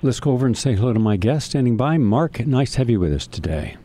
Let's 0.00 0.20
go 0.20 0.30
over 0.30 0.46
and 0.46 0.56
say 0.56 0.76
hello 0.76 0.92
to 0.92 1.00
my 1.00 1.16
guest 1.16 1.46
standing 1.46 1.76
by. 1.76 1.98
Mark, 1.98 2.46
nice 2.46 2.70
to 2.70 2.78
have 2.78 2.88
you 2.88 3.00
with 3.00 3.12
us 3.12 3.26
today. 3.26 3.76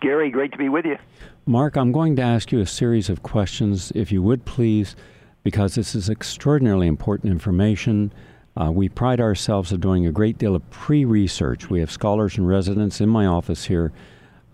Gary, 0.00 0.30
great 0.30 0.52
to 0.52 0.56
be 0.56 0.70
with 0.70 0.86
you. 0.86 0.96
Mark, 1.44 1.76
I'm 1.76 1.92
going 1.92 2.16
to 2.16 2.22
ask 2.22 2.50
you 2.50 2.60
a 2.60 2.66
series 2.66 3.10
of 3.10 3.22
questions, 3.22 3.92
if 3.94 4.10
you 4.10 4.22
would 4.22 4.46
please, 4.46 4.96
because 5.42 5.74
this 5.74 5.94
is 5.94 6.08
extraordinarily 6.08 6.86
important 6.86 7.30
information. 7.30 8.10
Uh, 8.58 8.72
we 8.72 8.88
pride 8.88 9.20
ourselves 9.20 9.70
of 9.70 9.82
doing 9.82 10.06
a 10.06 10.12
great 10.12 10.38
deal 10.38 10.56
of 10.56 10.70
pre 10.70 11.04
research. 11.04 11.68
We 11.68 11.80
have 11.80 11.90
scholars 11.90 12.38
and 12.38 12.48
residents 12.48 13.02
in 13.02 13.10
my 13.10 13.26
office 13.26 13.66
here. 13.66 13.92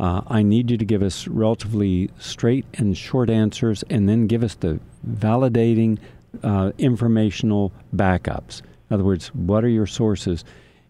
Uh, 0.00 0.22
I 0.26 0.42
need 0.42 0.72
you 0.72 0.76
to 0.76 0.84
give 0.84 1.04
us 1.04 1.28
relatively 1.28 2.10
straight 2.18 2.66
and 2.74 2.98
short 2.98 3.30
answers 3.30 3.84
and 3.90 4.08
then 4.08 4.26
give 4.26 4.42
us 4.42 4.56
the 4.56 4.80
validating 5.08 5.98
uh, 6.42 6.72
informational 6.78 7.70
backups. 7.94 8.62
In 8.90 8.94
other 8.94 9.04
words, 9.04 9.28
what 9.28 9.64
are 9.64 9.68
your 9.68 9.86
sources? 9.86 10.44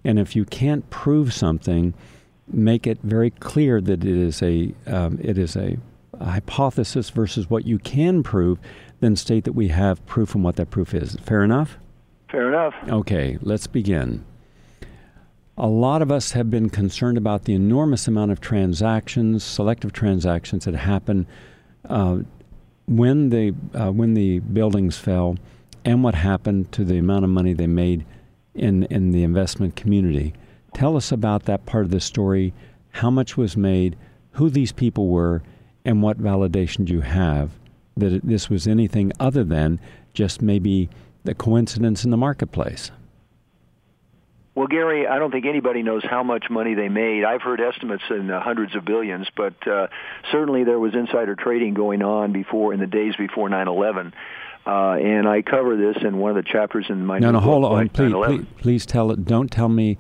And 0.05 0.19
if 0.19 0.35
you 0.35 0.45
can't 0.45 0.89
prove 0.91 1.33
something, 1.33 1.95
make 2.49 2.87
it 2.87 2.99
very 3.03 3.31
clear 3.31 3.81
that 3.81 4.05
it 4.05 4.17
is 4.17 4.43
a 4.43 4.75
um, 4.87 5.19
it 5.23 5.39
is 5.39 5.57
a, 5.57 5.77
a, 6.15 6.25
hypothesis 6.25 7.11
versus 7.11 7.49
what 7.51 7.67
you 7.67 7.79
can 7.79 8.23
prove. 8.23 8.59
Then 9.01 9.17
state 9.17 9.45
that 9.45 9.53
we 9.53 9.69
have 9.69 10.05
proof 10.07 10.35
and 10.35 10.45
what 10.45 10.57
that 10.57 10.71
proof 10.71 10.95
is. 10.95 11.17
Fair 11.17 11.43
enough. 11.43 11.79
Fair 12.31 12.49
enough. 12.49 12.75
Okay, 12.89 13.39
let's 13.41 13.67
begin. 13.67 14.25
A 15.57 15.67
lot 15.67 16.01
of 16.01 16.11
us 16.11 16.33
have 16.33 16.51
been 16.51 16.71
concerned 16.71 17.19
about 17.19 17.45
the 17.45 17.55
enormous 17.55 18.09
amount 18.09 18.31
of 18.31 18.41
transactions, 18.41 19.45
selective 19.45 19.93
transactions 19.93 20.65
that 20.65 20.75
happen 20.75 21.27
uh, 21.89 22.21
when 22.87 23.31
the 23.31 23.55
uh, 23.75 23.91
when 23.91 24.15
the 24.15 24.39
buildings 24.41 24.97
fell, 24.97 25.37
and 25.85 26.03
what 26.03 26.15
happened 26.15 26.73
to 26.73 26.85
the 26.85 26.99
amount 26.99 27.25
of 27.25 27.31
money 27.31 27.53
they 27.53 27.67
made 27.67 28.05
in, 28.55 28.85
in 28.85 29.13
the 29.13 29.23
investment 29.23 29.77
community. 29.77 30.35
Tell 30.75 30.97
us 30.97 31.13
about 31.13 31.45
that 31.45 31.67
part 31.67 31.85
of 31.85 31.91
the 31.91 32.01
story, 32.01 32.53
how 32.91 33.11
much 33.11 33.37
was 33.37 33.57
made, 33.57 33.97
who 34.33 34.51
these 34.51 34.73
people 34.73 35.09
were, 35.09 35.43
and 35.85 36.03
what 36.03 36.19
validation 36.19 36.85
do 36.85 36.93
you 36.93 37.01
have 37.01 37.51
that 37.97 38.21
this 38.25 38.49
was 38.49 38.67
anything 38.67 39.13
other 39.21 39.45
than 39.45 39.81
just 40.15 40.43
maybe 40.43 40.89
the 41.25 41.35
coincidence 41.35 42.05
in 42.05 42.11
the 42.11 42.17
marketplace? 42.17 42.91
Well, 44.55 44.67
Gary, 44.67 45.07
I 45.07 45.19
don't 45.19 45.31
think 45.31 45.47
anybody 45.47 45.83
knows 45.83 46.03
how 46.05 46.23
much 46.23 46.47
money 46.51 46.75
they 46.75 46.89
made. 46.89 47.25
I've 47.25 47.41
heard 47.41 47.61
estimates 47.61 48.03
in 48.11 48.27
the 48.27 48.41
hundreds 48.41 48.75
of 48.75 48.85
billions, 48.85 49.29
but 49.37 49.55
uh, 49.67 49.87
certainly 50.33 50.65
there 50.65 50.79
was 50.79 50.95
insider 50.95 51.37
trading 51.37 51.75
going 51.75 52.03
on 52.03 52.33
before 52.33 52.75
in 52.75 52.81
the 52.81 52.87
days 52.87 53.15
before 53.17 53.49
9/11. 53.49 54.13
Uh, 54.67 54.93
and 54.93 55.27
I 55.27 55.43
cover 55.43 55.77
this 55.77 56.03
in 56.03 56.19
one 56.19 56.37
of 56.37 56.37
the 56.37 56.49
chapters 56.51 56.87
in 56.91 57.07
my 57.07 57.19
no, 57.19 57.31
no, 57.31 57.41
hold 57.41 57.65
on, 57.65 57.89
please, 57.89 58.13
please, 58.13 58.47
please 58.59 58.87
tell 58.87 59.11
it. 59.11 59.25
Don't 59.25 59.51
tell 59.51 59.69
me. 59.69 59.99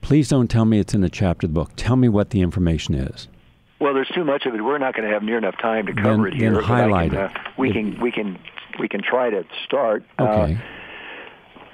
Please 0.00 0.28
don't 0.28 0.48
tell 0.48 0.64
me 0.64 0.78
it's 0.78 0.94
in 0.94 1.04
a 1.04 1.10
chapter 1.10 1.46
of 1.46 1.52
the 1.52 1.60
book. 1.60 1.72
Tell 1.76 1.96
me 1.96 2.08
what 2.08 2.30
the 2.30 2.40
information 2.40 2.94
is. 2.94 3.28
Well, 3.80 3.94
there's 3.94 4.08
too 4.14 4.24
much 4.24 4.46
of 4.46 4.54
it. 4.54 4.62
We're 4.62 4.78
not 4.78 4.94
going 4.94 5.08
to 5.08 5.12
have 5.12 5.22
near 5.22 5.38
enough 5.38 5.58
time 5.58 5.86
to 5.86 5.94
cover 5.94 6.24
then, 6.24 6.26
it 6.26 6.34
here. 6.34 6.52
Then 6.52 6.62
highlight 6.62 7.10
can, 7.10 7.20
it. 7.20 7.36
Uh, 7.36 7.40
we 7.58 7.70
it, 7.70 7.72
can 7.72 8.00
we 8.00 8.12
can 8.12 8.38
we 8.78 8.88
can 8.88 9.02
try 9.02 9.30
to 9.30 9.44
start. 9.64 10.04
Okay. 10.18 10.58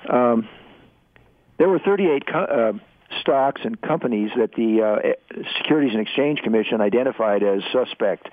Uh, 0.09 0.13
um, 0.17 0.49
there 1.59 1.69
were 1.69 1.79
38 1.79 2.27
co- 2.27 2.39
uh, 2.39 2.73
stocks 3.21 3.63
and 3.65 3.81
companies 3.81 4.31
that 4.37 4.53
the 4.55 4.83
uh, 4.83 5.43
Securities 5.59 5.93
and 5.93 6.01
Exchange 6.01 6.41
Commission 6.41 6.81
identified 6.81 7.43
as 7.43 7.63
suspect, 7.73 8.29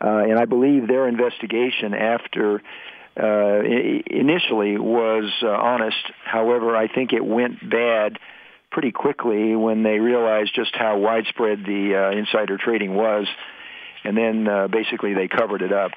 uh, 0.00 0.08
and 0.08 0.38
I 0.38 0.44
believe 0.44 0.88
their 0.88 1.06
investigation 1.06 1.94
after 1.94 2.62
uh, 3.18 3.62
initially 3.62 4.78
was 4.78 5.32
uh, 5.42 5.48
honest. 5.48 5.96
However, 6.24 6.76
I 6.76 6.86
think 6.86 7.12
it 7.12 7.24
went 7.24 7.68
bad 7.68 8.18
pretty 8.70 8.92
quickly 8.92 9.56
when 9.56 9.82
they 9.82 9.98
realized 9.98 10.54
just 10.54 10.74
how 10.74 10.98
widespread 10.98 11.64
the 11.64 11.96
uh, 11.96 12.16
insider 12.16 12.58
trading 12.58 12.94
was, 12.94 13.26
and 14.04 14.16
then 14.16 14.46
uh, 14.46 14.68
basically 14.68 15.14
they 15.14 15.26
covered 15.26 15.62
it 15.62 15.72
up. 15.72 15.92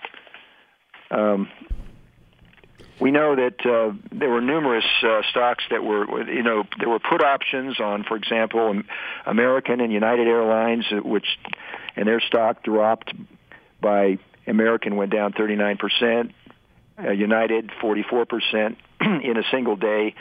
Um, 1.12 1.50
we 3.00 3.12
know 3.12 3.36
that 3.36 3.66
uh, 3.66 3.94
there 4.12 4.30
were 4.30 4.42
numerous 4.42 4.86
uh, 5.04 5.22
stocks 5.30 5.64
that 5.72 5.84
were, 5.84 6.32
you 6.32 6.44
know, 6.44 6.64
there 6.80 6.90
were 6.90 7.00
put 7.00 7.22
options 7.22 7.80
on, 7.80 8.04
for 8.04 8.16
example, 8.16 8.82
American 9.26 9.82
and 9.82 9.92
United 9.92 10.28
Airlines, 10.28 10.86
uh, 10.92 10.98
which, 10.98 11.26
and 11.96 12.08
their 12.08 12.22
stock 12.22 12.64
dropped 12.64 13.14
by 13.82 14.18
American 14.48 14.96
went 14.96 15.12
down 15.12 15.34
39 15.34 15.78
percent 15.78 16.32
United 17.00 17.72
44% 17.82 18.76
in 19.02 19.38
a 19.38 19.44
single 19.52 19.76
day. 19.76 20.16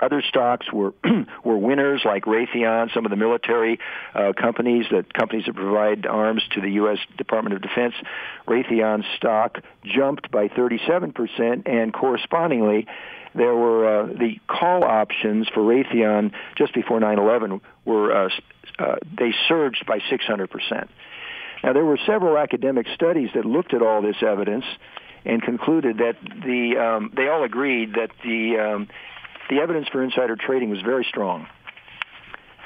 Other 0.00 0.22
stocks 0.28 0.66
were 0.72 0.94
were 1.44 1.56
winners 1.56 2.02
like 2.04 2.24
Raytheon, 2.24 2.92
some 2.92 3.04
of 3.04 3.10
the 3.10 3.16
military 3.16 3.78
uh, 4.14 4.32
companies 4.32 4.86
that 4.90 5.12
companies 5.14 5.44
that 5.46 5.54
provide 5.54 6.06
arms 6.06 6.42
to 6.52 6.60
the 6.60 6.70
U.S. 6.70 6.98
Department 7.16 7.54
of 7.54 7.62
Defense. 7.62 7.94
Raytheon 8.48 9.04
stock 9.16 9.58
jumped 9.84 10.30
by 10.30 10.48
37 10.48 11.12
percent, 11.12 11.66
and 11.66 11.92
correspondingly, 11.92 12.88
there 13.34 13.54
were 13.54 13.86
uh, 13.86 14.06
the 14.06 14.40
call 14.48 14.82
options 14.82 15.48
for 15.48 15.60
Raytheon 15.60 16.32
just 16.56 16.74
before 16.74 16.98
9/11 16.98 17.60
were 17.84 18.26
uh, 18.26 18.28
uh, 18.78 18.96
they 19.16 19.32
surged 19.46 19.86
by 19.86 20.00
600 20.10 20.50
percent. 20.50 20.90
Now 21.62 21.74
there 21.74 21.84
were 21.84 21.98
several 22.06 22.38
academic 22.38 22.86
studies 22.94 23.30
that 23.34 23.44
looked 23.44 23.72
at 23.72 23.82
all 23.82 24.02
this 24.02 24.20
evidence 24.20 24.64
and 25.24 25.42
concluded 25.42 25.98
that 25.98 26.16
the 26.22 26.76
um, 26.78 27.12
they 27.14 27.28
all 27.28 27.44
agreed 27.44 27.94
that 27.94 28.10
the 28.24 28.58
um, 28.58 28.88
the 29.50 29.56
evidence 29.56 29.88
for 29.88 30.02
insider 30.02 30.36
trading 30.36 30.70
was 30.70 30.80
very 30.80 31.04
strong, 31.08 31.46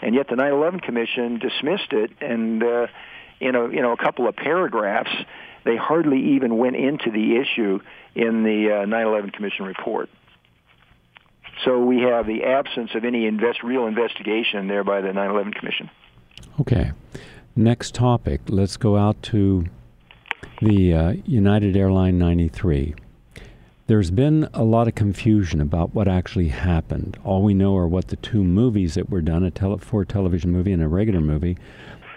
and 0.02 0.14
yet 0.14 0.28
the 0.28 0.36
9/11 0.36 0.82
Commission 0.82 1.38
dismissed 1.38 1.92
it, 1.92 2.10
and 2.20 2.62
uh, 2.62 2.86
in 3.40 3.54
a 3.54 3.68
you 3.68 3.82
know 3.82 3.92
a 3.92 3.96
couple 3.96 4.28
of 4.28 4.36
paragraphs, 4.36 5.10
they 5.64 5.76
hardly 5.76 6.34
even 6.34 6.56
went 6.58 6.76
into 6.76 7.10
the 7.10 7.36
issue 7.36 7.80
in 8.14 8.42
the 8.42 8.82
uh, 8.82 8.86
9/11 8.86 9.32
Commission 9.32 9.66
report. 9.66 10.08
So 11.64 11.78
we 11.84 12.02
have 12.02 12.26
the 12.26 12.44
absence 12.44 12.90
of 12.94 13.04
any 13.04 13.26
invest, 13.26 13.62
real 13.62 13.86
investigation 13.86 14.68
there 14.68 14.84
by 14.84 15.00
the 15.00 15.08
9/11 15.08 15.54
Commission. 15.54 15.90
Okay. 16.60 16.92
Next 17.54 17.94
topic. 17.94 18.42
Let's 18.48 18.76
go 18.76 18.96
out 18.96 19.22
to 19.24 19.64
the 20.60 20.94
uh, 20.94 21.14
United 21.26 21.76
Airline 21.76 22.18
93. 22.18 22.94
There's 23.86 24.10
been 24.10 24.48
a 24.52 24.64
lot 24.64 24.88
of 24.88 24.94
confusion 24.94 25.60
about 25.60 25.94
what 25.94 26.08
actually 26.08 26.48
happened. 26.48 27.16
All 27.24 27.42
we 27.42 27.54
know 27.54 27.76
are 27.76 27.86
what 27.86 28.08
the 28.08 28.16
two 28.16 28.42
movies 28.42 28.94
that 28.94 29.10
were 29.10 29.20
done 29.20 29.44
a 29.44 29.50
tele- 29.50 29.78
for 29.78 30.04
television 30.04 30.50
movie 30.50 30.72
and 30.72 30.82
a 30.82 30.88
regular 30.88 31.20
movie. 31.20 31.56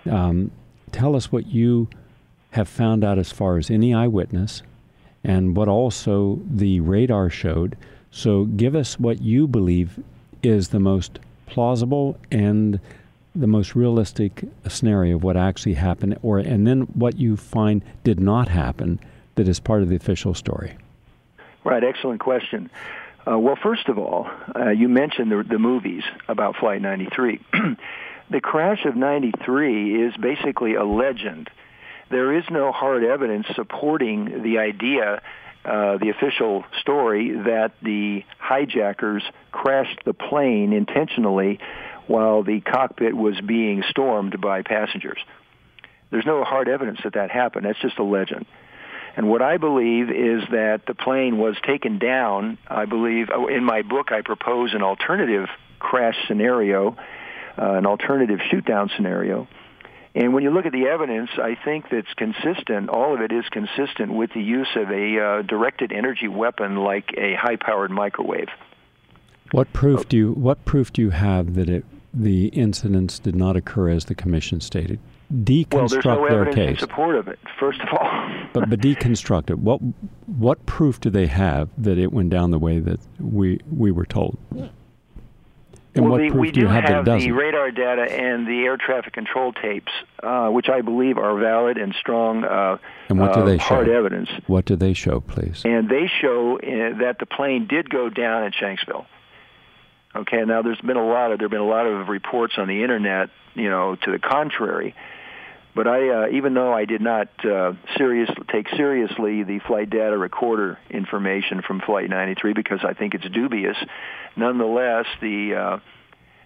Um, 0.09 0.51
tell 0.91 1.15
us 1.15 1.31
what 1.31 1.47
you 1.47 1.87
have 2.51 2.67
found 2.67 3.03
out 3.03 3.19
as 3.19 3.31
far 3.31 3.57
as 3.57 3.69
any 3.69 3.93
eyewitness 3.93 4.63
and 5.23 5.55
what 5.55 5.67
also 5.67 6.39
the 6.49 6.79
radar 6.79 7.29
showed. 7.29 7.77
So 8.09 8.45
give 8.45 8.75
us 8.75 8.99
what 8.99 9.21
you 9.21 9.47
believe 9.47 9.99
is 10.41 10.69
the 10.69 10.79
most 10.79 11.19
plausible 11.45 12.17
and 12.31 12.79
the 13.35 13.47
most 13.47 13.75
realistic 13.75 14.43
scenario 14.67 15.15
of 15.15 15.23
what 15.23 15.37
actually 15.37 15.75
happened, 15.75 16.17
or 16.21 16.39
and 16.39 16.65
then 16.65 16.81
what 16.93 17.17
you 17.17 17.37
find 17.37 17.83
did 18.03 18.19
not 18.19 18.47
happen 18.47 18.99
that 19.35 19.47
is 19.47 19.59
part 19.59 19.81
of 19.81 19.89
the 19.89 19.95
official 19.95 20.33
story. 20.33 20.77
Right. 21.63 21.83
Excellent 21.83 22.19
question. 22.19 22.69
Uh, 23.29 23.37
well, 23.37 23.57
first 23.61 23.87
of 23.89 23.97
all, 23.97 24.27
uh, 24.55 24.69
you 24.69 24.87
mentioned 24.87 25.31
the, 25.31 25.43
the 25.47 25.59
movies 25.59 26.03
about 26.27 26.55
Flight 26.55 26.81
93. 26.81 27.39
the 28.31 28.41
crash 28.41 28.85
of 28.85 28.95
93 28.95 30.07
is 30.07 30.17
basically 30.17 30.75
a 30.75 30.83
legend. 30.83 31.49
There 32.09 32.35
is 32.35 32.43
no 32.49 32.71
hard 32.71 33.03
evidence 33.03 33.45
supporting 33.55 34.41
the 34.41 34.57
idea, 34.57 35.21
uh, 35.63 35.97
the 35.97 36.09
official 36.09 36.63
story, 36.81 37.31
that 37.31 37.73
the 37.83 38.23
hijackers 38.39 39.23
crashed 39.51 39.99
the 40.05 40.13
plane 40.13 40.73
intentionally 40.73 41.59
while 42.09 42.41
the 42.41 42.59
cockpit 42.59 43.15
was 43.15 43.39
being 43.39 43.83
stormed 43.89 44.41
by 44.41 44.63
passengers. 44.63 45.19
There's 46.09 46.25
no 46.25 46.43
hard 46.43 46.67
evidence 46.67 46.99
that 47.03 47.13
that 47.13 47.29
happened. 47.29 47.65
That's 47.65 47.79
just 47.79 47.99
a 47.99 48.03
legend. 48.03 48.47
And 49.15 49.29
what 49.29 49.43
I 49.43 49.57
believe 49.57 50.09
is 50.09 50.41
that 50.51 50.81
the 50.87 50.95
plane 50.95 51.37
was 51.37 51.55
taken 51.65 51.99
down. 51.99 52.57
I 52.67 52.85
believe 52.85 53.27
oh, 53.31 53.47
in 53.47 53.63
my 53.63 53.83
book 53.83 54.11
I 54.11 54.21
propose 54.21 54.73
an 54.73 54.81
alternative 54.81 55.49
crash 55.77 56.15
scenario, 56.27 56.97
uh, 57.57 57.73
an 57.73 57.85
alternative 57.85 58.39
shoot 58.49 58.65
down 58.65 58.89
scenario. 58.95 59.47
And 60.15 60.33
when 60.33 60.41
you 60.41 60.49
look 60.49 60.65
at 60.65 60.71
the 60.71 60.87
evidence, 60.87 61.29
I 61.37 61.55
think 61.63 61.85
that's 61.91 62.11
consistent. 62.15 62.89
All 62.89 63.13
of 63.13 63.21
it 63.21 63.31
is 63.31 63.45
consistent 63.51 64.11
with 64.11 64.31
the 64.33 64.41
use 64.41 64.69
of 64.75 64.89
a 64.89 65.19
uh, 65.19 65.41
directed 65.43 65.91
energy 65.91 66.27
weapon 66.27 66.77
like 66.77 67.13
a 67.15 67.35
high-powered 67.35 67.91
microwave. 67.91 68.49
What 69.51 69.71
proof 69.73 70.09
do 70.09 70.17
you 70.17 70.31
What 70.31 70.65
proof 70.65 70.91
do 70.91 71.03
you 71.03 71.11
have 71.11 71.53
that 71.53 71.69
it 71.69 71.85
the 72.13 72.47
incidents 72.47 73.19
did 73.19 73.35
not 73.35 73.55
occur 73.55 73.89
as 73.89 74.05
the 74.05 74.15
commission 74.15 74.61
stated. 74.61 74.99
Deconstruct 75.31 75.73
well, 75.73 75.87
there's 75.87 76.05
no 76.05 76.29
their 76.29 76.41
evidence 76.41 76.55
case. 76.55 76.69
in 76.69 76.77
support 76.77 77.15
of 77.15 77.27
it. 77.27 77.39
First 77.59 77.81
of 77.81 77.89
all, 77.91 78.47
but 78.53 78.69
but 78.69 78.79
deconstruct 78.79 79.51
it. 79.51 79.59
What 79.59 79.79
what 80.25 80.65
proof 80.65 80.99
do 80.99 81.09
they 81.09 81.27
have 81.27 81.69
that 81.77 81.99
it 81.99 82.11
went 82.11 82.31
down 82.31 82.51
the 82.51 82.57
way 82.57 82.79
that 82.79 82.99
we 83.19 83.59
we 83.71 83.91
were 83.91 84.05
told? 84.05 84.37
And 85.95 86.05
well, 86.05 86.13
what 86.13 86.21
the, 86.21 86.29
proof 86.29 86.41
we 86.41 86.51
do 86.51 86.61
you 86.61 86.67
have, 86.67 86.83
have 86.83 87.05
the 87.05 87.31
radar 87.31 87.71
data 87.71 88.03
and 88.03 88.47
the 88.47 88.63
air 88.63 88.77
traffic 88.77 89.13
control 89.13 89.53
tapes, 89.53 89.91
uh, 90.23 90.49
which 90.49 90.69
I 90.69 90.81
believe 90.81 91.17
are 91.17 91.37
valid 91.37 91.77
and 91.77 91.93
strong. 91.99 92.43
Uh, 92.43 92.77
and 93.09 93.19
what 93.19 93.33
do 93.33 93.41
uh, 93.41 93.45
they 93.45 93.57
show? 93.57 93.65
Hard 93.65 93.89
evidence. 93.89 94.29
What 94.47 94.65
do 94.65 94.75
they 94.75 94.93
show, 94.93 95.19
please? 95.19 95.63
And 95.65 95.89
they 95.89 96.09
show 96.21 96.57
uh, 96.57 96.99
that 96.99 97.17
the 97.19 97.25
plane 97.25 97.67
did 97.67 97.89
go 97.89 98.09
down 98.09 98.43
at 98.43 98.53
Shanksville. 98.53 99.05
Okay, 100.15 100.43
now 100.45 100.63
there's 100.63 100.81
been 100.81 100.97
a 100.97 101.07
lot 101.07 101.31
of 101.31 101.39
there've 101.39 101.51
been 101.51 101.59
a 101.59 101.67
lot 101.67 101.85
of 101.85 102.07
reports 102.09 102.55
on 102.57 102.67
the 102.67 102.81
internet, 102.81 103.29
you 103.53 103.69
know, 103.69 103.95
to 103.95 104.11
the 104.11 104.19
contrary. 104.19 104.95
But 105.75 105.87
I, 105.87 106.09
uh, 106.09 106.27
even 106.31 106.55
though 106.55 106.73
I 106.73 106.85
did 106.85 106.99
not 106.99 107.27
uh, 107.45 107.73
serious, 107.95 108.29
take 108.51 108.67
seriously 108.69 109.43
the 109.43 109.59
flight 109.59 109.89
data 109.89 110.17
recorder 110.17 110.79
information 110.89 111.61
from 111.61 111.79
Flight 111.79 112.09
93 112.09 112.53
because 112.53 112.79
I 112.83 112.93
think 112.93 113.13
it's 113.13 113.29
dubious, 113.29 113.77
nonetheless, 114.35 115.05
the 115.21 115.55
uh, 115.55 115.79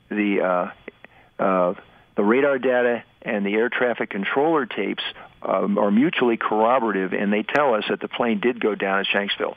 the 0.09 0.41
uh, 0.41 1.41
uh, 1.41 1.73
the 2.15 2.23
radar 2.23 2.59
data 2.59 3.03
and 3.21 3.45
the 3.45 3.53
air 3.53 3.69
traffic 3.69 4.09
controller 4.09 4.65
tapes 4.65 5.03
um, 5.41 5.77
are 5.77 5.89
mutually 5.89 6.37
corroborative, 6.37 7.13
and 7.13 7.31
they 7.31 7.43
tell 7.43 7.75
us 7.75 7.85
that 7.89 8.01
the 8.01 8.09
plane 8.09 8.41
did 8.41 8.59
go 8.59 8.75
down 8.75 8.99
at 8.99 9.05
Shanksville. 9.07 9.55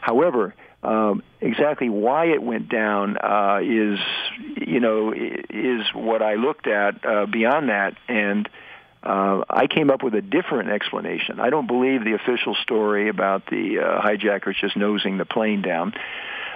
However, 0.00 0.54
um, 0.82 1.22
exactly 1.40 1.88
why 1.88 2.26
it 2.26 2.42
went 2.42 2.68
down 2.68 3.16
uh, 3.18 3.60
is, 3.62 3.98
you 4.56 4.80
know, 4.80 5.12
is 5.12 5.86
what 5.92 6.22
I 6.22 6.34
looked 6.34 6.66
at 6.66 7.04
uh, 7.04 7.26
beyond 7.26 7.68
that, 7.68 7.96
and 8.08 8.48
uh, 9.02 9.42
I 9.48 9.66
came 9.66 9.90
up 9.90 10.02
with 10.02 10.14
a 10.14 10.20
different 10.20 10.70
explanation. 10.70 11.40
I 11.40 11.50
don't 11.50 11.66
believe 11.66 12.04
the 12.04 12.14
official 12.14 12.54
story 12.62 13.08
about 13.08 13.46
the 13.46 13.78
uh, 13.80 14.00
hijackers 14.00 14.56
just 14.60 14.76
nosing 14.76 15.18
the 15.18 15.24
plane 15.24 15.62
down. 15.62 15.94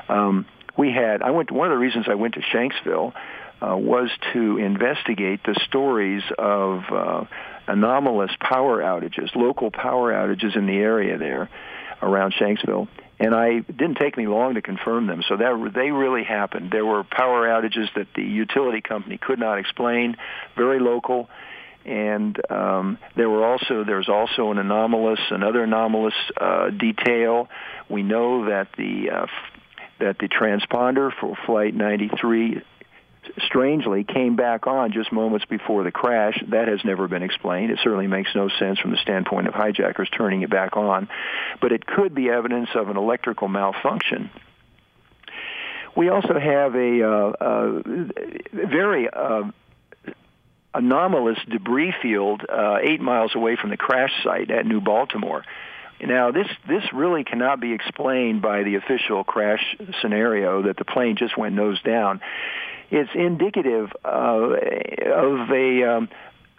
Um, 0.08 0.46
we 0.76 0.92
had. 0.92 1.22
I 1.22 1.30
went. 1.30 1.50
One 1.50 1.68
of 1.68 1.72
the 1.72 1.78
reasons 1.78 2.06
I 2.08 2.14
went 2.14 2.34
to 2.34 2.40
Shanksville 2.40 3.12
uh, 3.60 3.76
was 3.76 4.10
to 4.32 4.58
investigate 4.58 5.40
the 5.44 5.58
stories 5.66 6.22
of 6.38 6.82
uh, 6.90 7.24
anomalous 7.66 8.32
power 8.40 8.82
outages, 8.82 9.34
local 9.34 9.70
power 9.70 10.12
outages 10.12 10.56
in 10.56 10.66
the 10.66 10.76
area 10.76 11.18
there 11.18 11.48
around 12.00 12.34
Shanksville. 12.34 12.88
And 13.22 13.34
I 13.34 13.60
didn't 13.60 13.98
take 13.98 14.16
me 14.16 14.26
long 14.26 14.54
to 14.54 14.62
confirm 14.62 15.06
them. 15.06 15.22
So 15.28 15.36
that 15.36 15.72
they 15.74 15.90
really 15.90 16.24
happened. 16.24 16.70
There 16.72 16.84
were 16.84 17.04
power 17.04 17.46
outages 17.46 17.86
that 17.94 18.08
the 18.14 18.22
utility 18.22 18.80
company 18.80 19.16
could 19.16 19.38
not 19.38 19.58
explain, 19.58 20.16
very 20.56 20.80
local 20.80 21.28
and 21.84 22.38
um, 22.50 22.98
there 23.16 23.28
were 23.28 23.44
also 23.44 23.84
there's 23.84 24.08
also 24.08 24.50
an 24.50 24.58
anomalous 24.58 25.18
another 25.30 25.64
anomalous 25.64 26.14
uh, 26.40 26.70
detail. 26.70 27.48
We 27.88 28.02
know 28.02 28.48
that 28.48 28.68
the 28.76 29.10
uh, 29.10 29.26
that 29.98 30.18
the 30.18 30.28
transponder 30.28 31.10
for 31.20 31.36
flight 31.46 31.74
93 31.74 32.62
strangely 33.46 34.04
came 34.04 34.36
back 34.36 34.66
on 34.66 34.92
just 34.92 35.12
moments 35.12 35.44
before 35.46 35.84
the 35.84 35.92
crash. 35.92 36.42
That 36.48 36.68
has 36.68 36.80
never 36.84 37.08
been 37.08 37.22
explained. 37.22 37.70
It 37.70 37.78
certainly 37.82 38.06
makes 38.06 38.30
no 38.34 38.48
sense 38.48 38.78
from 38.78 38.90
the 38.90 38.96
standpoint 38.96 39.48
of 39.48 39.54
hijackers 39.54 40.08
turning 40.16 40.42
it 40.42 40.50
back 40.50 40.76
on, 40.76 41.08
but 41.60 41.72
it 41.72 41.86
could 41.86 42.14
be 42.14 42.28
evidence 42.28 42.70
of 42.74 42.88
an 42.88 42.96
electrical 42.96 43.48
malfunction. 43.48 44.30
We 45.96 46.08
also 46.08 46.38
have 46.38 46.74
a, 46.74 47.02
uh, 47.02 47.32
uh, 47.40 47.82
very 48.52 49.08
uh, 49.08 49.42
anomalous 50.74 51.38
debris 51.48 51.94
field 52.00 52.42
uh, 52.48 52.78
eight 52.82 53.00
miles 53.00 53.34
away 53.34 53.56
from 53.60 53.70
the 53.70 53.76
crash 53.76 54.10
site 54.24 54.50
at 54.50 54.66
New 54.66 54.80
Baltimore. 54.80 55.44
Now, 56.04 56.32
this 56.32 56.48
this 56.66 56.82
really 56.92 57.22
cannot 57.22 57.60
be 57.60 57.72
explained 57.72 58.42
by 58.42 58.64
the 58.64 58.74
official 58.74 59.22
crash 59.22 59.76
scenario 60.00 60.62
that 60.62 60.76
the 60.76 60.84
plane 60.84 61.16
just 61.16 61.38
went 61.38 61.54
nose 61.54 61.80
down. 61.82 62.20
It's 62.92 63.10
indicative 63.14 63.90
uh, 64.04 64.08
of 64.08 65.50
a 65.50 65.82
um, 65.84 66.08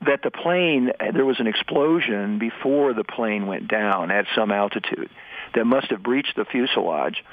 that 0.06 0.22
the 0.24 0.32
plane 0.32 0.92
there 1.14 1.26
was 1.26 1.40
an 1.40 1.46
explosion 1.46 2.40
before 2.40 2.94
the 2.94 3.04
plane 3.04 3.46
went 3.46 3.68
down 3.68 4.10
at 4.10 4.26
some 4.36 4.52
altitude 4.52 5.10
that 5.54 5.66
must 5.66 5.92
have 5.92 6.02
breached 6.02 6.36
the 6.36 6.44
fuselage. 6.46 7.24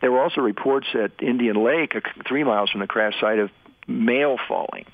There 0.00 0.10
were 0.10 0.20
also 0.20 0.40
reports 0.40 0.88
at 0.92 1.22
Indian 1.22 1.62
Lake, 1.64 1.94
three 2.26 2.42
miles 2.42 2.70
from 2.70 2.80
the 2.80 2.88
crash 2.88 3.14
site, 3.20 3.38
of 3.38 3.50
mail 3.86 4.36
falling 4.48 4.86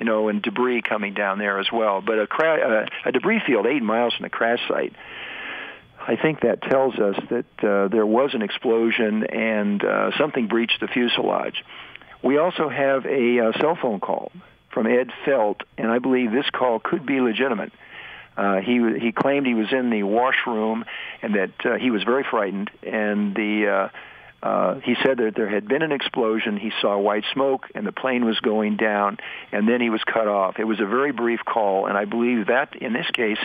you 0.00 0.06
know, 0.06 0.28
and 0.28 0.42
debris 0.42 0.82
coming 0.82 1.14
down 1.14 1.38
there 1.38 1.58
as 1.58 1.66
well. 1.72 2.00
But 2.00 2.18
a, 2.20 2.26
cra- 2.26 2.84
uh, 2.84 3.08
a 3.08 3.12
debris 3.12 3.42
field 3.46 3.66
eight 3.66 3.82
miles 3.82 4.14
from 4.14 4.24
the 4.24 4.30
crash 4.30 4.60
site, 4.68 4.94
I 6.00 6.16
think 6.16 6.40
that 6.40 6.62
tells 6.62 6.94
us 6.94 7.16
that 7.30 7.68
uh, 7.68 7.88
there 7.88 8.06
was 8.06 8.30
an 8.34 8.42
explosion 8.42 9.24
and 9.24 9.84
uh, 9.84 10.10
something 10.16 10.46
breached 10.46 10.78
the 10.80 10.86
fuselage. 10.86 11.64
We 12.22 12.38
also 12.38 12.68
have 12.68 13.06
a 13.06 13.40
uh, 13.40 13.52
cell 13.60 13.76
phone 13.80 14.00
call 14.00 14.32
from 14.70 14.86
Ed 14.86 15.10
Felt, 15.24 15.62
and 15.76 15.90
I 15.90 15.98
believe 15.98 16.32
this 16.32 16.48
call 16.50 16.78
could 16.78 17.06
be 17.06 17.20
legitimate. 17.20 17.72
Uh, 18.36 18.60
he 18.60 18.80
he 19.00 19.10
claimed 19.10 19.46
he 19.46 19.54
was 19.54 19.72
in 19.72 19.90
the 19.90 20.04
washroom 20.04 20.84
and 21.22 21.34
that 21.34 21.50
uh, 21.64 21.74
he 21.76 21.90
was 21.90 22.04
very 22.04 22.24
frightened, 22.28 22.70
and 22.84 23.34
the 23.34 23.66
uh, 23.66 24.46
uh, 24.46 24.78
he 24.80 24.94
said 25.02 25.18
that 25.18 25.32
there 25.34 25.48
had 25.48 25.66
been 25.66 25.82
an 25.82 25.90
explosion. 25.90 26.56
He 26.56 26.70
saw 26.80 26.96
white 26.96 27.24
smoke, 27.32 27.66
and 27.74 27.84
the 27.84 27.92
plane 27.92 28.24
was 28.24 28.38
going 28.38 28.76
down, 28.76 29.18
and 29.50 29.68
then 29.68 29.80
he 29.80 29.90
was 29.90 30.02
cut 30.04 30.28
off. 30.28 30.60
It 30.60 30.64
was 30.64 30.78
a 30.78 30.86
very 30.86 31.10
brief 31.10 31.40
call, 31.44 31.86
and 31.86 31.98
I 31.98 32.04
believe 32.04 32.46
that 32.46 32.76
in 32.76 32.92
this 32.92 33.10
case, 33.12 33.38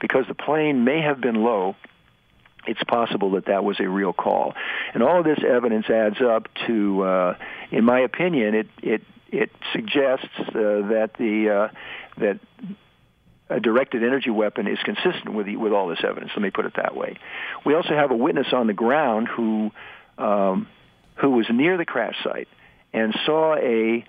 because 0.00 0.26
the 0.26 0.34
plane 0.34 0.84
may 0.84 1.02
have 1.02 1.20
been 1.20 1.44
low, 1.44 1.76
it's 2.66 2.82
possible 2.84 3.32
that 3.32 3.46
that 3.46 3.64
was 3.64 3.78
a 3.80 3.88
real 3.88 4.12
call. 4.12 4.54
And 4.94 5.02
all 5.02 5.18
of 5.18 5.24
this 5.24 5.38
evidence 5.46 5.88
adds 5.88 6.20
up 6.20 6.48
to, 6.66 7.02
uh, 7.02 7.38
in 7.70 7.84
my 7.84 8.00
opinion, 8.00 8.54
it 8.54 8.68
it 8.82 9.02
it 9.28 9.50
suggests 9.72 10.28
uh, 10.38 10.52
that 10.52 11.10
the 11.18 11.50
uh, 11.50 11.68
that 12.18 12.38
a 13.48 13.60
directed 13.60 14.02
energy 14.02 14.30
weapon 14.30 14.66
is 14.66 14.78
consistent 14.84 15.32
with 15.32 15.46
the, 15.46 15.56
with 15.56 15.72
all 15.72 15.88
this 15.88 16.02
evidence. 16.02 16.32
Let 16.34 16.42
me 16.42 16.50
put 16.50 16.66
it 16.66 16.74
that 16.76 16.96
way. 16.96 17.16
We 17.64 17.74
also 17.74 17.94
have 17.94 18.10
a 18.10 18.16
witness 18.16 18.48
on 18.52 18.66
the 18.66 18.72
ground 18.72 19.28
who 19.28 19.70
um, 20.18 20.68
who 21.16 21.30
was 21.30 21.46
near 21.50 21.76
the 21.76 21.84
crash 21.84 22.16
site 22.22 22.48
and 22.92 23.14
saw 23.24 23.54
a 23.56 24.04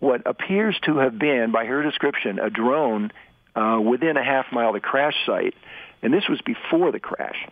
what 0.00 0.22
appears 0.26 0.78
to 0.84 0.98
have 0.98 1.18
been, 1.18 1.50
by 1.50 1.64
her 1.64 1.82
description, 1.82 2.38
a 2.38 2.50
drone 2.50 3.10
uh, 3.56 3.80
within 3.80 4.16
a 4.16 4.24
half 4.24 4.46
mile 4.52 4.68
of 4.68 4.74
the 4.74 4.80
crash 4.80 5.14
site, 5.26 5.54
and 6.02 6.14
this 6.14 6.28
was 6.28 6.40
before 6.42 6.92
the 6.92 7.00
crash. 7.00 7.48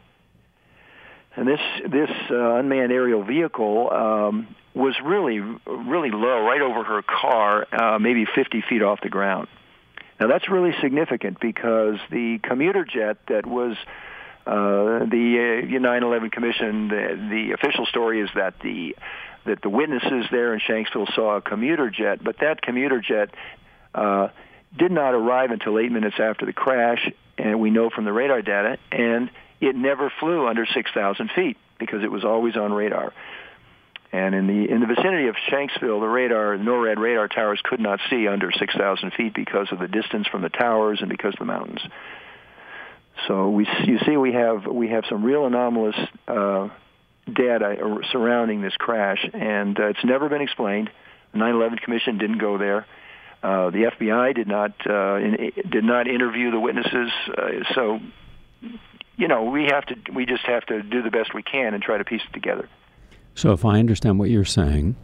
And 1.36 1.46
this 1.46 1.60
this 1.86 2.10
uh, 2.30 2.54
unmanned 2.54 2.92
aerial 2.92 3.22
vehicle 3.22 3.92
um, 3.92 4.56
was 4.74 4.94
really 5.04 5.38
really 5.38 6.10
low, 6.10 6.42
right 6.42 6.62
over 6.62 6.82
her 6.82 7.02
car, 7.02 7.66
uh, 7.72 7.98
maybe 7.98 8.24
50 8.24 8.62
feet 8.68 8.82
off 8.82 9.00
the 9.02 9.10
ground. 9.10 9.48
Now 10.18 10.28
that's 10.28 10.48
really 10.48 10.72
significant 10.80 11.38
because 11.38 11.96
the 12.10 12.38
commuter 12.42 12.84
jet 12.84 13.18
that 13.28 13.44
was 13.44 13.76
uh, 14.46 15.04
the 15.04 15.62
uh, 15.64 15.78
9/11 15.78 16.32
Commission, 16.32 16.88
the, 16.88 17.28
the 17.30 17.52
official 17.52 17.84
story 17.84 18.20
is 18.22 18.30
that 18.34 18.54
the 18.60 18.96
that 19.44 19.60
the 19.60 19.68
witnesses 19.68 20.26
there 20.30 20.54
in 20.54 20.60
Shanksville 20.60 21.14
saw 21.14 21.36
a 21.36 21.42
commuter 21.42 21.90
jet, 21.90 22.24
but 22.24 22.38
that 22.40 22.62
commuter 22.62 23.00
jet 23.00 23.30
uh, 23.94 24.28
did 24.76 24.90
not 24.90 25.14
arrive 25.14 25.50
until 25.50 25.78
eight 25.78 25.92
minutes 25.92 26.16
after 26.18 26.46
the 26.46 26.52
crash, 26.52 27.10
and 27.38 27.60
we 27.60 27.70
know 27.70 27.90
from 27.90 28.04
the 28.04 28.12
radar 28.12 28.42
data, 28.42 28.78
and 28.90 29.30
it 29.60 29.74
never 29.74 30.12
flew 30.20 30.46
under 30.46 30.66
6,000 30.66 31.30
feet 31.34 31.56
because 31.78 32.02
it 32.02 32.10
was 32.10 32.24
always 32.24 32.56
on 32.56 32.72
radar. 32.72 33.12
And 34.12 34.34
in 34.34 34.46
the 34.46 34.70
in 34.70 34.80
the 34.80 34.86
vicinity 34.86 35.28
of 35.28 35.34
Shanksville, 35.50 36.00
the 36.00 36.06
radar 36.06 36.56
NORAD 36.56 36.96
radar 36.98 37.28
towers 37.28 37.60
could 37.62 37.80
not 37.80 37.98
see 38.08 38.28
under 38.28 38.52
6,000 38.52 39.12
feet 39.12 39.34
because 39.34 39.68
of 39.72 39.78
the 39.78 39.88
distance 39.88 40.28
from 40.28 40.42
the 40.42 40.48
towers 40.48 41.00
and 41.00 41.08
because 41.10 41.34
of 41.34 41.40
the 41.40 41.44
mountains. 41.44 41.80
So 43.26 43.50
we 43.50 43.66
you 43.84 43.98
see 44.06 44.16
we 44.16 44.32
have 44.32 44.66
we 44.66 44.88
have 44.90 45.04
some 45.08 45.24
real 45.24 45.46
anomalous 45.46 45.96
uh, 46.28 46.68
data 47.30 48.00
surrounding 48.12 48.62
this 48.62 48.76
crash, 48.76 49.28
and 49.32 49.78
uh, 49.78 49.88
it's 49.88 50.04
never 50.04 50.28
been 50.28 50.42
explained. 50.42 50.90
The 51.32 51.38
9/11 51.38 51.80
Commission 51.80 52.18
didn't 52.18 52.38
go 52.38 52.58
there. 52.58 52.86
Uh, 53.42 53.70
the 53.70 53.90
FBI 53.98 54.34
did 54.34 54.48
not 54.48 54.72
uh, 54.88 55.16
in, 55.16 55.52
did 55.68 55.84
not 55.84 56.08
interview 56.08 56.50
the 56.50 56.60
witnesses. 56.60 57.10
Uh, 57.28 57.48
so, 57.74 58.00
you 59.16 59.28
know, 59.28 59.44
we 59.44 59.64
have 59.64 59.84
to 59.86 59.96
we 60.12 60.26
just 60.26 60.44
have 60.44 60.64
to 60.66 60.82
do 60.82 61.02
the 61.02 61.10
best 61.10 61.34
we 61.34 61.42
can 61.42 61.74
and 61.74 61.82
try 61.82 61.98
to 61.98 62.04
piece 62.04 62.22
it 62.28 62.32
together. 62.32 62.68
So, 63.34 63.52
if 63.52 63.64
I 63.64 63.78
understand 63.78 64.18
what 64.18 64.30
you're 64.30 64.44
saying, 64.44 64.96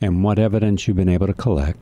and 0.00 0.24
what 0.24 0.38
evidence 0.38 0.86
you've 0.86 0.96
been 0.96 1.08
able 1.08 1.26
to 1.26 1.34
collect, 1.34 1.78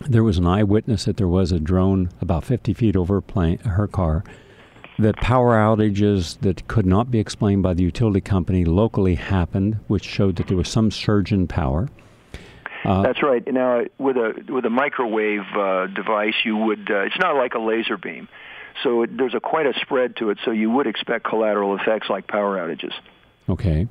there 0.00 0.22
was 0.22 0.38
an 0.38 0.46
eyewitness 0.46 1.04
that 1.04 1.16
there 1.16 1.28
was 1.28 1.52
a 1.52 1.58
drone 1.58 2.10
about 2.20 2.44
50 2.44 2.74
feet 2.74 2.96
over 2.96 3.20
plane, 3.20 3.58
her 3.58 3.86
car 3.86 4.24
that 4.98 5.16
power 5.16 5.54
outages 5.54 6.38
that 6.40 6.66
could 6.68 6.86
not 6.86 7.10
be 7.10 7.18
explained 7.18 7.62
by 7.62 7.74
the 7.74 7.82
utility 7.82 8.20
company 8.20 8.64
locally 8.64 9.14
happened, 9.14 9.78
which 9.88 10.04
showed 10.04 10.36
that 10.36 10.48
there 10.48 10.56
was 10.56 10.68
some 10.68 10.90
surge 10.90 11.32
in 11.32 11.46
power. 11.46 11.88
Uh, 12.84 13.02
That's 13.02 13.22
right. 13.22 13.42
Now, 13.46 13.82
with 13.98 14.16
a 14.16 14.32
with 14.48 14.64
a 14.64 14.70
microwave 14.70 15.46
uh, 15.56 15.86
device, 15.86 16.34
you 16.44 16.56
would 16.56 16.90
uh, 16.90 17.02
it's 17.02 17.18
not 17.18 17.36
like 17.36 17.54
a 17.54 17.60
laser 17.60 17.96
beam, 17.96 18.28
so 18.82 19.02
it, 19.02 19.16
there's 19.16 19.34
a 19.34 19.40
quite 19.40 19.66
a 19.66 19.74
spread 19.80 20.16
to 20.16 20.30
it. 20.30 20.38
So 20.44 20.50
you 20.50 20.70
would 20.70 20.86
expect 20.86 21.24
collateral 21.24 21.76
effects 21.76 22.08
like 22.08 22.26
power 22.26 22.56
outages. 22.58 22.92
Okay, 23.48 23.88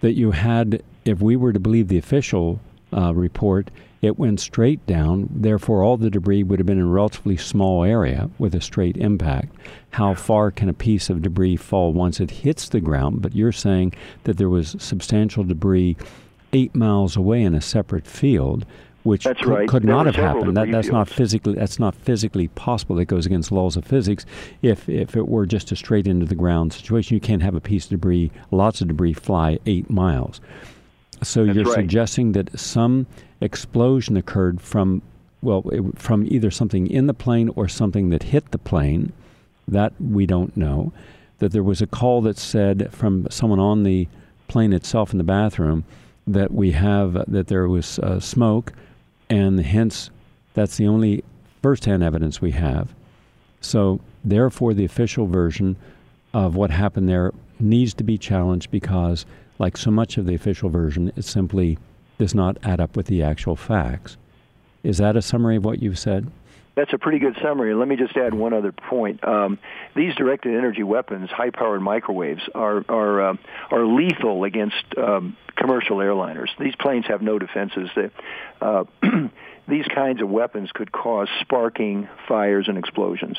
that 0.00 0.14
you 0.14 0.30
had, 0.30 0.82
if 1.04 1.20
we 1.20 1.36
were 1.36 1.52
to 1.52 1.60
believe 1.60 1.88
the 1.88 1.98
official 1.98 2.60
uh, 2.96 3.12
report, 3.14 3.70
it 4.00 4.18
went 4.18 4.40
straight 4.40 4.84
down. 4.86 5.28
Therefore, 5.30 5.82
all 5.82 5.96
the 5.96 6.10
debris 6.10 6.42
would 6.42 6.58
have 6.58 6.66
been 6.66 6.78
in 6.78 6.84
a 6.84 6.88
relatively 6.88 7.36
small 7.36 7.84
area 7.84 8.30
with 8.38 8.54
a 8.54 8.60
straight 8.60 8.96
impact. 8.96 9.54
How 9.90 10.14
far 10.14 10.50
can 10.50 10.68
a 10.68 10.74
piece 10.74 11.08
of 11.08 11.22
debris 11.22 11.56
fall 11.56 11.92
once 11.92 12.20
it 12.20 12.30
hits 12.30 12.68
the 12.68 12.80
ground? 12.80 13.22
But 13.22 13.34
you're 13.34 13.52
saying 13.52 13.94
that 14.24 14.38
there 14.38 14.48
was 14.48 14.76
substantial 14.78 15.44
debris 15.44 15.96
eight 16.52 16.74
miles 16.74 17.16
away 17.16 17.42
in 17.42 17.54
a 17.54 17.60
separate 17.60 18.06
field, 18.06 18.66
which 19.04 19.24
That's 19.24 19.40
could, 19.40 19.48
right. 19.48 19.68
could 19.68 19.84
not 19.84 20.06
have 20.06 20.14
happened. 20.14 20.56
That, 20.56 20.70
that's 20.70 20.88
not 20.88 21.08
physically 21.08 21.54
that's 21.54 21.78
not 21.78 21.94
physically 21.94 22.48
possible. 22.48 22.96
That 22.96 23.06
goes 23.06 23.26
against 23.26 23.50
laws 23.50 23.76
of 23.76 23.84
physics. 23.84 24.24
If 24.62 24.88
if 24.88 25.16
it 25.16 25.28
were 25.28 25.46
just 25.46 25.72
a 25.72 25.76
straight 25.76 26.06
into 26.06 26.26
the 26.26 26.34
ground 26.34 26.72
situation, 26.72 27.14
you 27.14 27.20
can't 27.20 27.42
have 27.42 27.54
a 27.54 27.60
piece 27.60 27.84
of 27.84 27.90
debris, 27.90 28.30
lots 28.50 28.80
of 28.80 28.88
debris, 28.88 29.14
fly 29.14 29.58
eight 29.66 29.90
miles. 29.90 30.40
So 31.22 31.44
That's 31.44 31.56
you're 31.56 31.64
right. 31.64 31.74
suggesting 31.74 32.32
that 32.32 32.58
some 32.58 33.06
explosion 33.40 34.16
occurred 34.16 34.60
from 34.60 35.02
well 35.40 35.68
it, 35.70 35.98
from 35.98 36.26
either 36.28 36.50
something 36.50 36.86
in 36.88 37.06
the 37.06 37.14
plane 37.14 37.50
or 37.56 37.68
something 37.68 38.10
that 38.10 38.24
hit 38.24 38.50
the 38.52 38.58
plane. 38.58 39.12
That 39.66 39.92
we 40.00 40.26
don't 40.26 40.56
know. 40.56 40.92
That 41.38 41.50
there 41.52 41.62
was 41.62 41.82
a 41.82 41.86
call 41.86 42.20
that 42.22 42.38
said 42.38 42.92
from 42.92 43.26
someone 43.30 43.58
on 43.58 43.82
the 43.82 44.06
plane 44.46 44.72
itself 44.72 45.12
in 45.12 45.18
the 45.18 45.24
bathroom 45.24 45.84
that 46.26 46.52
we 46.52 46.72
have 46.72 47.14
that 47.26 47.48
there 47.48 47.68
was 47.68 47.98
uh, 47.98 48.20
smoke, 48.20 48.72
and 49.30 49.58
hence 49.60 50.10
that's 50.54 50.76
the 50.76 50.86
only 50.86 51.24
firsthand 51.62 52.02
evidence 52.02 52.40
we 52.40 52.52
have. 52.52 52.94
So 53.60 54.00
therefore, 54.24 54.74
the 54.74 54.84
official 54.84 55.26
version 55.26 55.76
of 56.34 56.56
what 56.56 56.70
happened 56.70 57.08
there 57.08 57.32
needs 57.60 57.94
to 57.94 58.04
be 58.04 58.18
challenged 58.18 58.70
because, 58.70 59.24
like 59.58 59.76
so 59.76 59.90
much 59.90 60.18
of 60.18 60.26
the 60.26 60.34
official 60.34 60.68
version, 60.68 61.12
it 61.16 61.24
simply 61.24 61.78
does 62.18 62.34
not 62.34 62.58
add 62.62 62.80
up 62.80 62.96
with 62.96 63.06
the 63.06 63.22
actual 63.22 63.56
facts. 63.56 64.16
Is 64.82 64.98
that 64.98 65.16
a 65.16 65.22
summary 65.22 65.56
of 65.56 65.64
what 65.64 65.82
you've 65.82 65.98
said? 65.98 66.30
That's 66.74 66.92
a 66.92 66.98
pretty 66.98 67.18
good 67.18 67.36
summary. 67.42 67.74
Let 67.74 67.86
me 67.86 67.96
just 67.96 68.16
add 68.16 68.32
one 68.32 68.54
other 68.54 68.72
point. 68.72 69.22
Um, 69.26 69.58
these 69.94 70.14
directed 70.14 70.56
energy 70.56 70.82
weapons, 70.82 71.28
high-powered 71.30 71.82
microwaves, 71.82 72.42
are 72.54 72.84
are 72.88 73.28
um 73.28 73.38
are 73.70 73.84
lethal 73.84 74.44
against 74.44 74.84
um, 74.96 75.36
commercial 75.54 75.98
airliners. 75.98 76.48
These 76.58 76.74
planes 76.76 77.06
have 77.08 77.20
no 77.20 77.38
defenses. 77.38 77.90
They, 77.94 78.10
uh, 78.60 78.84
these 79.68 79.86
kinds 79.94 80.22
of 80.22 80.30
weapons 80.30 80.70
could 80.72 80.90
cause 80.90 81.28
sparking, 81.42 82.08
fires, 82.26 82.66
and 82.68 82.78
explosions. 82.78 83.36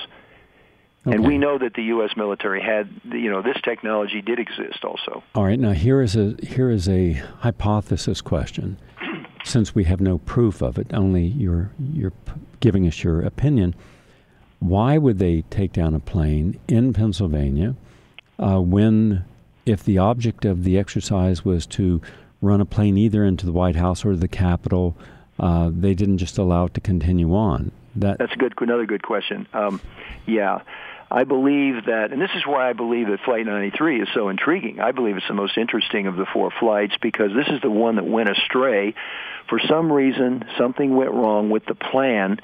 And 1.06 1.26
we 1.28 1.38
know 1.38 1.58
that 1.58 1.74
the 1.74 1.84
U.S. 1.84 2.12
military 2.16 2.62
had, 2.62 2.90
you 3.04 3.30
know, 3.30 3.42
this 3.42 3.58
technology 3.62 4.22
did 4.22 4.40
exist 4.40 4.86
also. 4.86 5.22
All 5.36 5.44
right. 5.44 5.60
Now 5.60 5.74
here 5.74 6.02
is 6.02 6.16
a 6.16 6.36
here 6.42 6.70
is 6.70 6.88
a 6.88 7.14
hypothesis 7.40 8.22
question. 8.22 8.78
Since 9.44 9.76
we 9.76 9.84
have 9.86 10.02
no 10.02 10.20
proof 10.20 10.62
of 10.62 10.78
it, 10.78 10.88
only 10.94 11.26
you're 11.26 11.72
you're 11.80 12.14
giving 12.60 12.88
us 12.88 13.04
your 13.04 13.22
opinion. 13.22 13.76
Why 14.60 14.98
would 14.98 15.20
they 15.20 15.42
take 15.50 15.74
down 15.74 15.94
a 15.94 16.00
plane 16.00 16.58
in 16.68 16.94
Pennsylvania 16.94 17.76
uh, 18.40 18.62
when, 18.62 19.26
if 19.66 19.84
the 19.84 19.98
object 19.98 20.46
of 20.46 20.64
the 20.64 20.78
exercise 20.78 21.44
was 21.44 21.66
to 21.68 22.02
run 22.42 22.62
a 22.62 22.66
plane 22.66 22.98
either 22.98 23.26
into 23.26 23.46
the 23.46 23.52
White 23.52 23.76
House 23.76 24.06
or 24.06 24.16
the 24.16 24.30
Capitol, 24.30 24.96
uh, 25.40 25.70
they 25.74 25.94
didn't 25.94 26.20
just 26.20 26.38
allow 26.38 26.66
it 26.66 26.74
to 26.76 26.82
continue 26.82 27.36
on? 27.36 27.72
That 27.98 28.18
That's 28.18 28.34
a 28.34 28.38
good, 28.38 28.54
another 28.60 28.86
good 28.86 29.04
question. 29.04 29.48
Um, 29.54 29.82
yeah, 30.26 30.62
I 31.14 31.26
believe 31.26 31.86
that, 31.86 32.12
and 32.12 32.20
this 32.20 32.32
is 32.36 32.46
why 32.46 32.70
I 32.70 32.74
believe 32.74 33.08
that 33.08 33.20
Flight 33.20 33.46
93 33.46 34.02
is 34.02 34.08
so 34.16 34.30
intriguing. 34.30 34.80
I 34.80 34.92
believe 34.92 35.16
it's 35.16 35.28
the 35.28 35.36
most 35.36 35.58
interesting 35.58 36.08
of 36.08 36.16
the 36.16 36.26
four 36.26 36.50
flights 36.60 36.96
because 37.02 37.32
this 37.36 37.48
is 37.50 37.62
the 37.62 37.70
one 37.70 37.98
that 37.98 38.06
went 38.06 38.30
astray. 38.30 38.96
For 39.48 39.60
some 39.60 39.92
reason, 39.92 40.44
something 40.58 40.96
went 40.96 41.12
wrong 41.12 41.52
with 41.52 41.66
the 41.66 41.76
plan. 41.76 42.40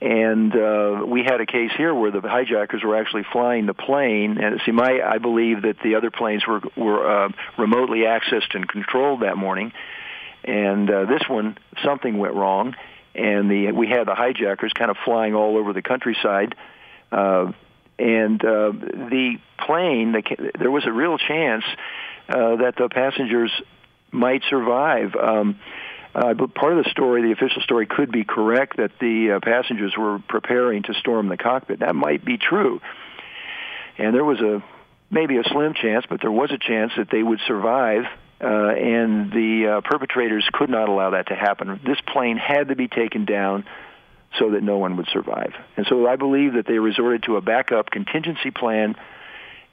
And 0.00 0.54
uh, 0.54 1.02
we 1.06 1.24
had 1.24 1.40
a 1.40 1.46
case 1.46 1.70
here 1.76 1.92
where 1.92 2.12
the 2.12 2.20
hijackers 2.20 2.84
were 2.84 2.96
actually 2.96 3.24
flying 3.32 3.66
the 3.66 3.74
plane. 3.74 4.38
And 4.38 4.60
see, 4.64 4.70
my 4.70 5.00
I 5.00 5.18
believe 5.18 5.62
that 5.62 5.76
the 5.82 5.96
other 5.96 6.10
planes 6.10 6.46
were 6.46 6.60
were 6.76 7.24
uh, 7.24 7.28
remotely 7.58 8.00
accessed 8.00 8.54
and 8.54 8.68
controlled 8.68 9.22
that 9.22 9.36
morning. 9.36 9.72
And 10.44 10.90
uh, 10.90 11.06
this 11.06 11.22
one, 11.26 11.56
something 11.82 12.18
went 12.18 12.34
wrong, 12.34 12.76
and 13.14 13.50
the 13.50 13.72
we 13.72 13.88
had 13.88 14.06
the 14.06 14.14
hijackers 14.14 14.72
kind 14.72 14.90
of 14.90 14.96
flying 15.04 15.34
all 15.34 15.56
over 15.56 15.72
the 15.72 15.82
countryside. 15.82 16.54
Uh, 17.12 17.52
and 17.98 18.44
uh, 18.44 18.72
the 18.72 19.36
plane, 19.64 20.12
the, 20.12 20.50
there 20.58 20.70
was 20.70 20.84
a 20.84 20.92
real 20.92 21.16
chance 21.16 21.64
uh, 22.28 22.56
that 22.56 22.74
the 22.76 22.88
passengers 22.88 23.52
might 24.10 24.42
survive. 24.50 25.14
Um, 25.14 25.60
uh, 26.14 26.34
but 26.34 26.54
part 26.54 26.76
of 26.76 26.84
the 26.84 26.90
story, 26.90 27.22
the 27.22 27.32
official 27.32 27.62
story, 27.62 27.86
could 27.86 28.10
be 28.10 28.24
correct 28.24 28.76
that 28.76 28.92
the 29.00 29.32
uh, 29.32 29.40
passengers 29.40 29.94
were 29.96 30.20
preparing 30.28 30.82
to 30.84 30.94
storm 30.94 31.28
the 31.28 31.36
cockpit. 31.36 31.80
That 31.80 31.94
might 31.94 32.24
be 32.24 32.38
true, 32.38 32.80
and 33.98 34.14
there 34.14 34.24
was 34.24 34.40
a 34.40 34.62
maybe 35.10 35.38
a 35.38 35.44
slim 35.44 35.74
chance, 35.74 36.04
but 36.08 36.20
there 36.20 36.30
was 36.30 36.50
a 36.52 36.58
chance 36.58 36.92
that 36.96 37.10
they 37.10 37.22
would 37.22 37.40
survive. 37.46 38.04
Uh, 38.44 38.46
and 38.46 39.32
the 39.32 39.76
uh, 39.78 39.80
perpetrators 39.80 40.46
could 40.52 40.68
not 40.68 40.90
allow 40.90 41.10
that 41.10 41.28
to 41.28 41.34
happen. 41.34 41.80
This 41.86 41.96
plane 42.12 42.36
had 42.36 42.68
to 42.68 42.76
be 42.76 42.88
taken 42.88 43.24
down 43.24 43.64
so 44.38 44.50
that 44.50 44.62
no 44.62 44.76
one 44.76 44.98
would 44.98 45.08
survive. 45.10 45.54
And 45.78 45.86
so 45.88 46.06
I 46.06 46.16
believe 46.16 46.52
that 46.54 46.66
they 46.66 46.78
resorted 46.78 47.22
to 47.22 47.36
a 47.36 47.40
backup 47.40 47.90
contingency 47.90 48.50
plan, 48.50 48.96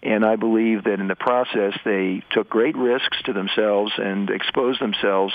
and 0.01 0.23
I 0.23 0.37
believe 0.37 0.85
that 0.85 1.01
in 1.01 1.09
the 1.09 1.17
process 1.17 1.73
they 1.83 2.23
took 2.31 2.49
great 2.49 2.77
risks 2.77 3.17
to 3.25 3.33
themselves 3.33 3.91
and 3.97 4.29
exposed 4.29 4.79
themselves. 4.79 5.33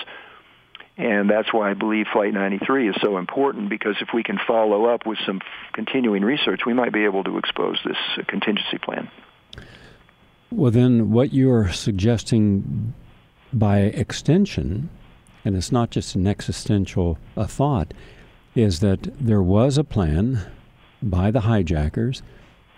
And 0.97 1.29
that's 1.29 1.53
why 1.53 1.71
I 1.71 1.75
believe 1.75 2.07
Flight 2.11 2.33
93 2.33 2.89
is 2.89 2.97
so 3.03 3.19
important 3.19 3.69
because 3.69 3.97
if 4.01 4.09
we 4.15 4.23
can 4.23 4.39
follow 4.47 4.87
up 4.87 5.05
with 5.05 5.19
some 5.27 5.43
continuing 5.75 6.25
research, 6.25 6.61
we 6.65 6.73
might 6.73 6.93
be 6.95 7.05
able 7.05 7.23
to 7.25 7.37
expose 7.37 7.79
this 7.85 7.99
contingency 8.29 8.79
plan. 8.79 9.11
Well, 10.51 10.71
then, 10.71 11.11
what 11.11 11.35
you're 11.35 11.71
suggesting 11.73 12.95
by 13.57 13.79
extension, 13.79 14.91
and 15.45 15.57
it's 15.57 15.73
not 15.73 15.91
just 15.91 16.15
an 16.15 16.27
existential 16.27 17.19
thought, 17.47 17.95
is 18.55 18.81
that 18.81 19.09
there 19.19 19.43
was 19.43 19.79
a 19.79 19.85
plan 19.85 20.41
by 21.03 21.31
the 21.31 21.41
hijackers 21.41 22.23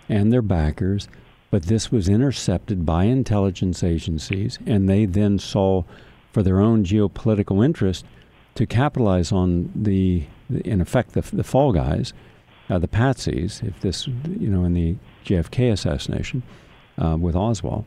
and 0.07 0.31
their 0.31 0.41
backers, 0.41 1.07
but 1.51 1.63
this 1.63 1.91
was 1.91 2.07
intercepted 2.07 2.85
by 2.85 3.03
intelligence 3.05 3.83
agencies, 3.83 4.57
and 4.65 4.87
they 4.87 5.05
then 5.05 5.37
saw, 5.37 5.83
for 6.31 6.43
their 6.43 6.61
own 6.61 6.83
geopolitical 6.83 7.63
interest, 7.63 8.05
to 8.55 8.65
capitalize 8.65 9.31
on 9.31 9.71
the, 9.75 10.23
in 10.49 10.79
effect, 10.81 11.11
the, 11.11 11.21
the 11.33 11.43
fall 11.43 11.73
guys, 11.73 12.13
uh, 12.69 12.79
the 12.79 12.87
patsies, 12.87 13.63
if 13.63 13.79
this, 13.81 14.07
you 14.07 14.49
know, 14.49 14.63
in 14.63 14.73
the 14.73 14.95
JFK 15.25 15.71
assassination 15.71 16.43
uh, 16.97 17.17
with 17.19 17.35
Oswald, 17.35 17.85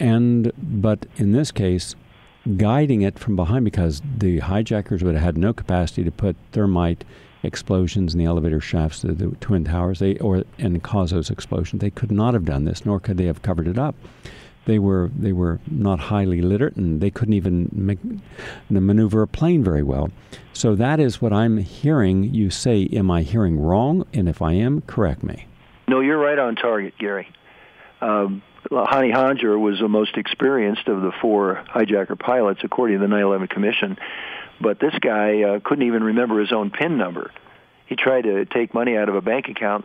and 0.00 0.52
but 0.56 1.06
in 1.16 1.32
this 1.32 1.52
case, 1.52 1.94
guiding 2.56 3.02
it 3.02 3.18
from 3.18 3.36
behind 3.36 3.64
because 3.64 4.02
the 4.18 4.38
hijackers 4.40 5.02
would 5.02 5.14
have 5.14 5.24
had 5.24 5.38
no 5.38 5.52
capacity 5.52 6.04
to 6.04 6.10
put 6.10 6.36
thermite 6.52 7.04
explosions 7.42 8.14
in 8.14 8.18
the 8.18 8.24
elevator 8.24 8.60
shafts 8.60 9.04
of 9.04 9.18
the 9.18 9.28
twin 9.40 9.64
towers. 9.64 9.98
They 9.98 10.16
or 10.18 10.44
and 10.58 10.82
cause 10.82 11.10
those 11.10 11.30
explosions. 11.30 11.80
They 11.80 11.90
could 11.90 12.10
not 12.10 12.34
have 12.34 12.44
done 12.44 12.64
this 12.64 12.84
nor 12.84 13.00
could 13.00 13.16
they 13.16 13.26
have 13.26 13.42
covered 13.42 13.68
it 13.68 13.78
up. 13.78 13.94
They 14.66 14.78
were 14.78 15.10
they 15.16 15.32
were 15.32 15.60
not 15.70 16.00
highly 16.00 16.40
literate 16.40 16.76
and 16.76 17.00
they 17.00 17.10
couldn't 17.10 17.34
even 17.34 17.68
make, 17.72 17.98
maneuver 18.70 19.22
a 19.22 19.28
plane 19.28 19.62
very 19.62 19.82
well. 19.82 20.10
So 20.52 20.74
that 20.74 21.00
is 21.00 21.20
what 21.20 21.32
i'm 21.32 21.58
hearing 21.58 22.24
you 22.34 22.50
say. 22.50 22.88
Am 22.92 23.10
i 23.10 23.22
hearing 23.22 23.58
wrong? 23.58 24.06
And 24.12 24.28
if 24.28 24.40
i 24.40 24.52
am 24.52 24.80
correct 24.82 25.22
me. 25.22 25.46
No, 25.86 26.00
you're 26.00 26.18
right 26.18 26.38
on 26.38 26.56
target, 26.56 26.94
Gary. 26.98 27.28
Um, 28.00 28.42
Hani 28.70 29.12
Hanjour 29.12 29.58
was 29.58 29.78
the 29.78 29.88
most 29.88 30.16
experienced 30.16 30.88
of 30.88 31.02
the 31.02 31.12
four 31.20 31.64
hijacker 31.68 32.18
pilots, 32.18 32.60
according 32.64 32.98
to 32.98 33.06
the 33.06 33.14
9/11 33.14 33.48
Commission. 33.48 33.98
But 34.60 34.78
this 34.78 34.94
guy 35.00 35.42
uh, 35.42 35.60
couldn't 35.60 35.86
even 35.86 36.04
remember 36.04 36.40
his 36.40 36.52
own 36.52 36.70
PIN 36.70 36.96
number. 36.96 37.30
He 37.86 37.96
tried 37.96 38.22
to 38.22 38.44
take 38.46 38.72
money 38.72 38.96
out 38.96 39.08
of 39.08 39.14
a 39.14 39.20
bank 39.20 39.48
account, 39.48 39.84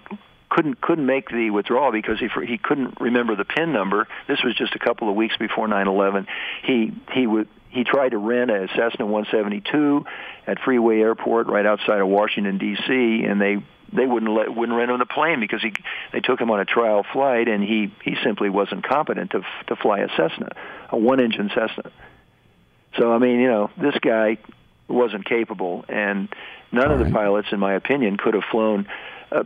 couldn't 0.50 0.82
couldn't 0.82 1.06
make 1.06 1.30
the 1.30 1.50
withdrawal 1.50 1.92
because 1.92 2.20
he 2.20 2.30
he 2.46 2.58
couldn't 2.58 3.00
remember 3.00 3.36
the 3.36 3.46
PIN 3.46 3.72
number. 3.72 4.08
This 4.28 4.40
was 4.44 4.56
just 4.56 4.76
a 4.76 4.80
couple 4.80 5.10
of 5.10 5.16
weeks 5.16 5.38
before 5.38 5.68
9/11. 5.68 6.28
He 6.64 6.94
he 7.14 7.28
would 7.28 7.48
he 7.70 7.84
tried 7.84 8.10
to 8.10 8.18
rent 8.18 8.50
a 8.50 8.68
Cessna 8.70 9.06
172 9.06 10.06
at 10.48 10.60
Freeway 10.60 11.02
Airport 11.02 11.48
right 11.48 11.66
outside 11.66 12.00
of 12.00 12.08
Washington 12.08 12.58
D.C. 12.58 13.26
and 13.26 13.40
they 13.40 13.58
they 13.92 14.06
wouldn't 14.06 14.32
let 14.32 14.54
wouldn't 14.54 14.78
rent 14.78 14.92
him 14.92 15.00
the 15.00 15.06
plane 15.06 15.40
because 15.40 15.62
he 15.62 15.74
they 16.12 16.20
took 16.20 16.40
him 16.40 16.52
on 16.52 16.60
a 16.60 16.66
trial 16.66 17.06
flight 17.12 17.48
and 17.48 17.64
he 17.64 17.94
he 18.04 18.16
simply 18.24 18.50
wasn't 18.50 18.84
competent 18.84 19.32
to 19.32 19.42
to 19.68 19.76
fly 19.76 20.00
a 20.00 20.08
Cessna, 20.10 20.50
a 20.90 20.98
one 20.98 21.20
engine 21.20 21.50
Cessna. 21.50 21.92
So 22.98 23.12
I 23.12 23.18
mean, 23.18 23.40
you 23.40 23.48
know, 23.48 23.70
this 23.78 23.96
guy 24.02 24.38
wasn't 24.88 25.26
capable, 25.26 25.86
and 25.88 26.30
none 26.72 26.88
All 26.88 26.94
of 26.94 27.00
the 27.00 27.06
right. 27.06 27.14
pilots, 27.14 27.50
in 27.52 27.60
my 27.60 27.74
opinion, 27.74 28.18
could 28.18 28.34
have 28.34 28.44
flown. 28.52 28.88
Uh, 29.32 29.44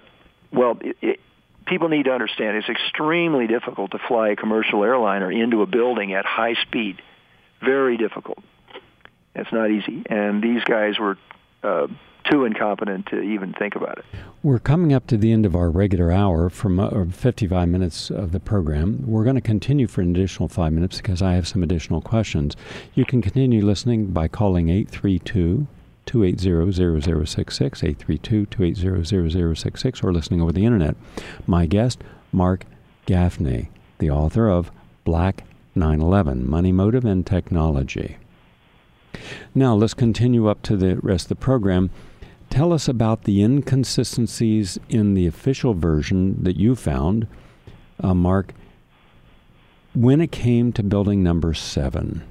well, 0.51 0.77
it, 0.81 0.97
it, 1.01 1.19
people 1.65 1.89
need 1.89 2.03
to 2.03 2.11
understand 2.11 2.57
it's 2.57 2.69
extremely 2.69 3.47
difficult 3.47 3.91
to 3.91 3.99
fly 4.07 4.29
a 4.29 4.35
commercial 4.35 4.83
airliner 4.83 5.31
into 5.31 5.61
a 5.61 5.65
building 5.65 6.13
at 6.13 6.25
high 6.25 6.55
speed. 6.61 7.01
Very 7.61 7.97
difficult. 7.97 8.39
It's 9.35 9.51
not 9.51 9.71
easy, 9.71 10.03
and 10.09 10.43
these 10.43 10.63
guys 10.63 10.99
were 10.99 11.17
uh, 11.63 11.87
too 12.29 12.45
incompetent 12.45 13.05
to 13.07 13.21
even 13.21 13.53
think 13.53 13.75
about 13.75 13.99
it. 13.99 14.05
We're 14.41 14.59
coming 14.59 14.93
up 14.93 15.07
to 15.07 15.17
the 15.17 15.31
end 15.31 15.45
of 15.45 15.55
our 15.55 15.69
regular 15.69 16.11
hour 16.11 16.49
from 16.49 16.79
uh, 16.79 17.05
55 17.05 17.67
minutes 17.67 18.09
of 18.09 18.31
the 18.31 18.39
program. 18.39 19.03
We're 19.05 19.23
going 19.23 19.35
to 19.35 19.41
continue 19.41 19.87
for 19.87 20.01
an 20.01 20.11
additional 20.11 20.49
five 20.49 20.73
minutes 20.73 20.97
because 20.97 21.21
I 21.21 21.33
have 21.33 21.47
some 21.47 21.63
additional 21.63 22.01
questions. 22.01 22.55
You 22.93 23.05
can 23.05 23.21
continue 23.21 23.65
listening 23.65 24.07
by 24.07 24.27
calling 24.27 24.69
832 24.69 25.67
280 26.05 26.71
0066, 27.25 27.83
832 27.83 28.45
280 28.45 29.55
0066, 29.55 30.03
or 30.03 30.13
listening 30.13 30.41
over 30.41 30.51
the 30.51 30.65
internet. 30.65 30.95
My 31.47 31.65
guest, 31.65 32.03
Mark 32.31 32.65
Gaffney, 33.05 33.69
the 33.99 34.09
author 34.09 34.49
of 34.49 34.71
Black 35.03 35.43
911 35.75 36.49
Money 36.49 36.71
Motive 36.71 37.05
and 37.05 37.25
Technology. 37.25 38.17
Now, 39.53 39.75
let's 39.75 39.93
continue 39.93 40.47
up 40.47 40.61
to 40.63 40.75
the 40.75 40.97
rest 40.97 41.25
of 41.25 41.29
the 41.29 41.35
program. 41.35 41.89
Tell 42.53 42.71
us 42.71 42.87
about 42.87 43.23
the 43.23 43.41
inconsistencies 43.41 44.77
in 44.87 45.15
the 45.15 45.25
official 45.25 45.73
version 45.73 46.43
that 46.43 46.55
you 46.55 46.75
found, 46.75 47.25
uh, 47.99 48.13
Mark, 48.13 48.53
when 49.95 50.21
it 50.21 50.31
came 50.31 50.71
to 50.73 50.83
building 50.83 51.23
number 51.23 51.55
seven. 51.55 52.21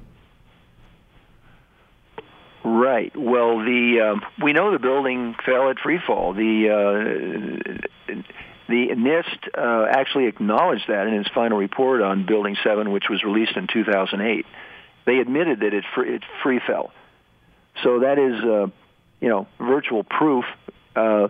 Right. 2.63 3.11
Well, 3.13 3.57
the 3.57 4.15
uh, 4.15 4.25
we 4.41 4.53
know 4.53 4.71
the 4.71 4.79
building 4.79 5.35
fell 5.45 5.69
at 5.69 5.75
freefall. 5.79 6.33
The 6.33 6.69
uh, 6.71 8.23
the 8.69 8.87
NIST 8.95 9.49
uh, 9.57 9.87
actually 9.89 10.27
acknowledged 10.27 10.85
that 10.87 11.05
in 11.07 11.15
its 11.15 11.29
final 11.35 11.57
report 11.57 12.01
on 12.01 12.25
Building 12.25 12.55
Seven, 12.63 12.93
which 12.93 13.09
was 13.09 13.25
released 13.25 13.57
in 13.57 13.67
2008. 13.67 14.45
They 15.05 15.17
admitted 15.17 15.59
that 15.59 15.73
it 15.73 15.83
it 15.97 16.23
free 16.41 16.61
fell. 16.65 16.93
So 17.83 17.99
that 17.99 18.17
is 18.17 18.41
uh, 18.41 18.67
you 19.23 19.29
know, 19.29 19.47
virtual 19.57 20.03
proof. 20.03 20.43
Uh, 20.97 21.29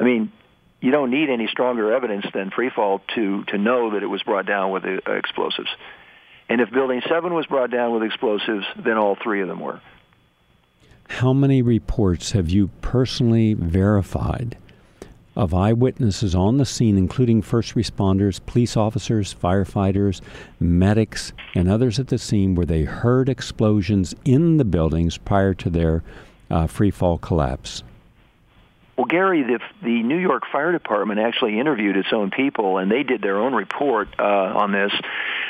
I 0.00 0.04
mean, 0.04 0.32
you 0.80 0.90
don't 0.90 1.10
need 1.10 1.28
any 1.28 1.48
stronger 1.48 1.92
evidence 1.92 2.24
than 2.32 2.50
freefall 2.50 3.02
to 3.14 3.44
to 3.44 3.58
know 3.58 3.90
that 3.90 4.02
it 4.02 4.06
was 4.06 4.22
brought 4.22 4.46
down 4.46 4.72
with 4.72 4.84
uh, 4.86 5.12
explosives. 5.12 5.68
And 6.48 6.62
if 6.62 6.70
Building 6.70 7.02
Seven 7.06 7.34
was 7.34 7.44
brought 7.44 7.70
down 7.70 7.92
with 7.92 8.04
explosives, 8.04 8.64
then 8.82 8.96
all 8.96 9.18
three 9.22 9.42
of 9.42 9.48
them 9.48 9.60
were. 9.60 9.82
How 11.08 11.34
many 11.34 11.60
reports 11.60 12.32
have 12.32 12.48
you 12.48 12.68
personally 12.80 13.52
verified 13.52 14.56
of 15.36 15.52
eyewitnesses 15.52 16.34
on 16.34 16.56
the 16.56 16.64
scene, 16.64 16.96
including 16.96 17.42
first 17.42 17.74
responders, 17.74 18.40
police 18.46 18.78
officers, 18.78 19.34
firefighters, 19.34 20.22
medics, 20.58 21.34
and 21.54 21.68
others 21.68 21.98
at 21.98 22.08
the 22.08 22.16
scene, 22.16 22.54
where 22.54 22.64
they 22.64 22.84
heard 22.84 23.28
explosions 23.28 24.14
in 24.24 24.56
the 24.56 24.64
buildings 24.64 25.18
prior 25.18 25.52
to 25.52 25.68
their 25.68 26.02
uh, 26.50 26.66
free 26.66 26.90
fall 26.90 27.18
collapse? 27.18 27.82
Well, 28.96 29.04
Gary, 29.04 29.42
the, 29.42 29.58
the 29.82 30.02
New 30.02 30.16
York 30.16 30.44
Fire 30.50 30.72
Department 30.72 31.20
actually 31.20 31.60
interviewed 31.60 31.98
its 31.98 32.08
own 32.12 32.30
people, 32.30 32.78
and 32.78 32.90
they 32.90 33.02
did 33.02 33.20
their 33.20 33.36
own 33.36 33.54
report 33.54 34.08
uh, 34.18 34.22
on 34.22 34.72
this. 34.72 34.90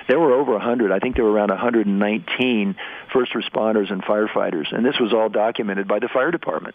There 0.09 0.19
were 0.19 0.33
over 0.33 0.53
100. 0.53 0.91
I 0.91 0.99
think 0.99 1.15
there 1.15 1.25
were 1.25 1.31
around 1.31 1.50
119 1.50 2.75
first 3.12 3.33
responders 3.35 3.93
and 3.93 4.03
firefighters, 4.03 4.75
and 4.75 4.85
this 4.85 4.99
was 4.99 5.12
all 5.12 5.29
documented 5.29 5.87
by 5.87 6.00
the 6.00 6.09
fire 6.09 6.33
department. 6.33 6.75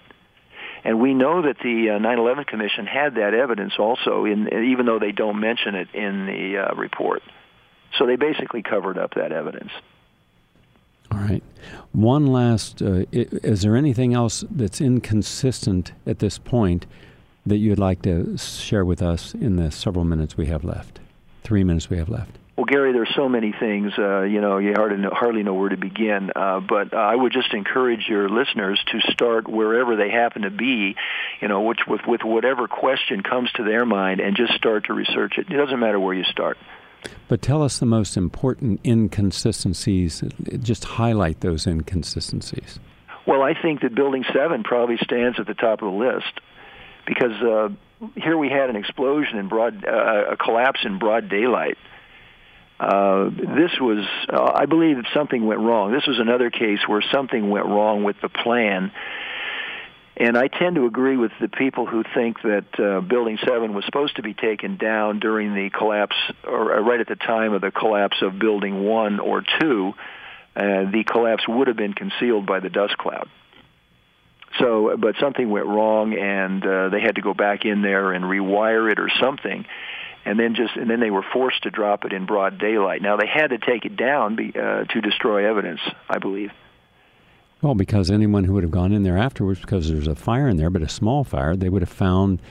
And 0.84 1.02
we 1.02 1.14
know 1.14 1.42
that 1.42 1.58
the 1.60 1.92
uh, 1.92 2.00
9/11 2.00 2.48
Commission 2.48 2.88
had 2.88 3.16
that 3.16 3.34
evidence 3.34 3.74
also, 3.78 4.26
in, 4.26 4.48
even 4.48 4.86
though 4.86 4.98
they 4.98 5.12
don't 5.12 5.40
mention 5.40 5.76
it 5.76 5.90
in 5.94 6.26
the 6.26 6.58
uh, 6.58 6.76
report. 6.76 7.22
So 7.98 8.06
they 8.08 8.16
basically 8.16 8.64
covered 8.64 8.98
up 8.98 9.14
that 9.16 9.32
evidence. 9.32 9.72
All 11.12 11.20
right. 11.20 11.44
One 11.92 12.28
last 12.28 12.82
uh, 12.82 13.06
is 13.12 13.62
there 13.62 13.76
anything 13.76 14.14
else 14.14 14.46
that's 14.50 14.80
inconsistent 14.80 15.92
at 16.06 16.20
this 16.20 16.38
point 16.38 16.86
that 17.46 17.58
you'd 17.58 17.80
like 17.80 18.02
to 18.04 18.38
share 18.38 18.86
with 18.86 19.02
us 19.02 19.34
in 19.34 19.58
the 19.58 19.72
several 19.72 20.06
minutes 20.06 20.38
we 20.38 20.46
have 20.46 20.64
left? 20.64 21.00
Three 21.44 21.64
minutes 21.64 21.90
we 21.90 21.98
have 21.98 22.08
left. 22.08 22.38
Well, 22.56 22.66
Gary, 22.66 22.94
there's 22.94 23.12
so 23.16 23.28
many 23.28 23.54
things. 23.58 23.94
Uh, 23.98 24.22
you 24.22 24.40
know, 24.40 24.60
you 24.60 24.74
hardly 24.76 24.98
know, 24.98 25.10
hardly 25.12 25.42
know 25.42 25.56
where 25.56 25.70
to 25.70 25.78
begin. 25.78 26.32
Uh, 26.36 26.60
but 26.60 26.94
uh, 26.94 26.98
I 26.98 27.16
would 27.16 27.34
just 27.34 27.54
encourage 27.54 28.08
your 28.08 28.30
listeners 28.30 28.80
to 28.92 29.00
start 29.12 29.48
wherever 29.48 29.96
they 29.96 30.10
happen 30.10 30.44
to 30.44 30.52
be. 30.52 30.96
You 31.42 31.48
know, 31.48 31.62
which 31.62 31.80
with 31.88 32.02
with 32.06 32.22
whatever 32.24 32.68
question 32.68 33.24
comes 33.24 33.52
to 33.54 33.64
their 33.64 33.86
mind, 33.86 34.20
and 34.20 34.36
just 34.36 34.54
start 34.54 34.86
to 34.86 34.94
research 34.94 35.38
it. 35.38 35.50
It 35.50 35.58
doesn't 35.58 35.80
matter 35.80 36.00
where 36.00 36.14
you 36.14 36.24
start. 36.26 36.58
But 37.28 37.42
tell 37.42 37.64
us 37.64 37.80
the 37.80 37.86
most 37.86 38.18
important 38.18 38.82
inconsistencies. 38.86 40.24
Just 40.60 40.84
highlight 40.84 41.42
those 41.42 41.66
inconsistencies. 41.66 42.80
Well, 43.26 43.42
I 43.42 43.54
think 43.60 43.82
that 43.82 43.96
Building 43.96 44.26
7 44.34 44.64
probably 44.64 44.98
stands 44.98 45.40
at 45.40 45.48
the 45.48 45.54
top 45.54 45.82
of 45.82 45.92
the 45.92 45.98
list 45.98 46.40
because 47.06 47.42
uh, 47.42 47.70
here 48.16 48.38
we 48.38 48.50
had 48.50 48.70
an 48.70 48.76
explosion 48.76 49.38
in 49.38 49.48
broad, 49.48 49.86
uh, 49.86 50.32
a 50.32 50.38
collapse 50.38 50.80
in 50.84 51.00
broad 51.00 51.30
daylight. 51.30 51.78
Uh, 52.80 53.30
this 53.30 53.80
was, 53.80 54.08
uh, 54.28 54.52
I 54.56 54.66
believe, 54.66 54.98
something 55.14 55.46
went 55.46 55.60
wrong. 55.60 55.92
This 55.92 56.08
was 56.08 56.20
another 56.20 56.50
case 56.50 56.80
where 56.88 57.04
something 57.12 57.50
went 57.50 57.68
wrong 57.68 58.04
with 58.04 58.16
the 58.22 58.30
plan 58.30 58.92
and 60.22 60.38
I 60.38 60.48
tend 60.48 60.76
to 60.76 60.86
agree 60.86 61.18
with 61.18 61.32
the 61.42 61.48
people 61.48 61.88
who 61.88 62.04
think 62.14 62.40
that 62.44 62.80
uh, 62.80 63.02
Building 63.02 63.40
7 63.44 63.74
was 63.74 63.84
supposed 63.86 64.18
to 64.18 64.22
be 64.22 64.36
taken 64.36 64.78
down 64.78 65.20
during 65.20 65.56
the 65.56 65.72
collapse, 65.72 66.16
or 66.44 66.78
uh, 66.78 66.82
right 66.82 67.00
at 67.00 67.08
the 67.08 67.16
time 67.16 67.54
of 67.54 67.62
the 67.62 67.72
collapse 67.72 68.18
of 68.22 68.38
Building 68.38 68.84
1 68.84 69.20
or 69.20 69.44
2. 69.60 69.94
Uh, 70.56 70.62
the 70.92 71.04
collapse 71.10 71.48
would 71.48 71.68
have 71.68 71.78
been 71.78 71.94
concealed 71.94 72.46
by 72.46 72.60
the 72.60 72.70
dust 72.70 72.96
cloud. 73.00 73.30
So, 74.60 74.96
but 74.96 75.16
something 75.20 75.50
went 75.50 75.66
wrong, 75.66 76.14
and 76.14 76.64
uh, 76.64 76.90
they 76.90 77.02
had 77.02 77.16
to 77.16 77.22
go 77.22 77.34
back 77.34 77.66
in 77.66 77.82
there 77.82 78.12
and 78.12 78.24
rewire 78.24 78.92
it 78.92 79.00
or 79.00 79.10
something, 79.20 79.66
and 80.24 80.40
then 80.40 80.54
just 80.54 80.76
and 80.76 80.88
then 80.88 81.00
they 81.00 81.10
were 81.10 81.26
forced 81.34 81.64
to 81.64 81.72
drop 81.72 82.06
it 82.06 82.14
in 82.14 82.28
broad 82.28 82.60
daylight. 82.60 83.02
Now 83.02 83.18
they 83.18 83.28
had 83.28 83.48
to 83.48 83.58
take 83.58 83.86
it 83.86 83.98
down 83.98 84.36
be, 84.36 84.54
uh, 84.54 84.84
to 84.84 85.02
destroy 85.02 85.50
evidence, 85.50 85.80
I 86.08 86.20
believe. 86.20 86.52
Well, 87.62 87.76
because 87.76 88.10
anyone 88.10 88.46
who 88.46 88.54
would 88.54 88.64
have 88.64 88.72
gone 88.72 88.92
in 88.92 89.04
there 89.04 89.18
afterwards, 89.18 89.62
because 89.62 89.90
there's 89.90 90.08
a 90.08 90.16
fire 90.16 90.48
in 90.48 90.58
there, 90.58 90.70
but 90.70 90.82
a 90.82 90.90
small 90.90 91.24
fire, 91.24 91.56
they 91.56 91.70
would 91.70 91.84
have 91.84 91.90
found 91.90 92.42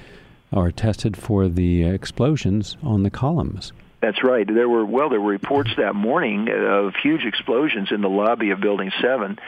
or 0.52 0.70
tested 0.70 1.16
for 1.16 1.48
the 1.48 1.84
explosions 1.84 2.76
on 2.82 3.02
the 3.02 3.10
columns. 3.10 3.72
That's 4.00 4.24
right. 4.24 4.46
There 4.46 4.68
were 4.68 4.84
well, 4.86 5.10
there 5.10 5.20
were 5.20 5.30
reports 5.30 5.70
that 5.76 5.94
morning 5.94 6.48
of 6.48 6.94
huge 7.02 7.24
explosions 7.24 7.88
in 7.92 8.00
the 8.00 8.08
lobby 8.08 8.50
of 8.50 8.60
Building 8.60 8.90
Seven. 9.00 9.38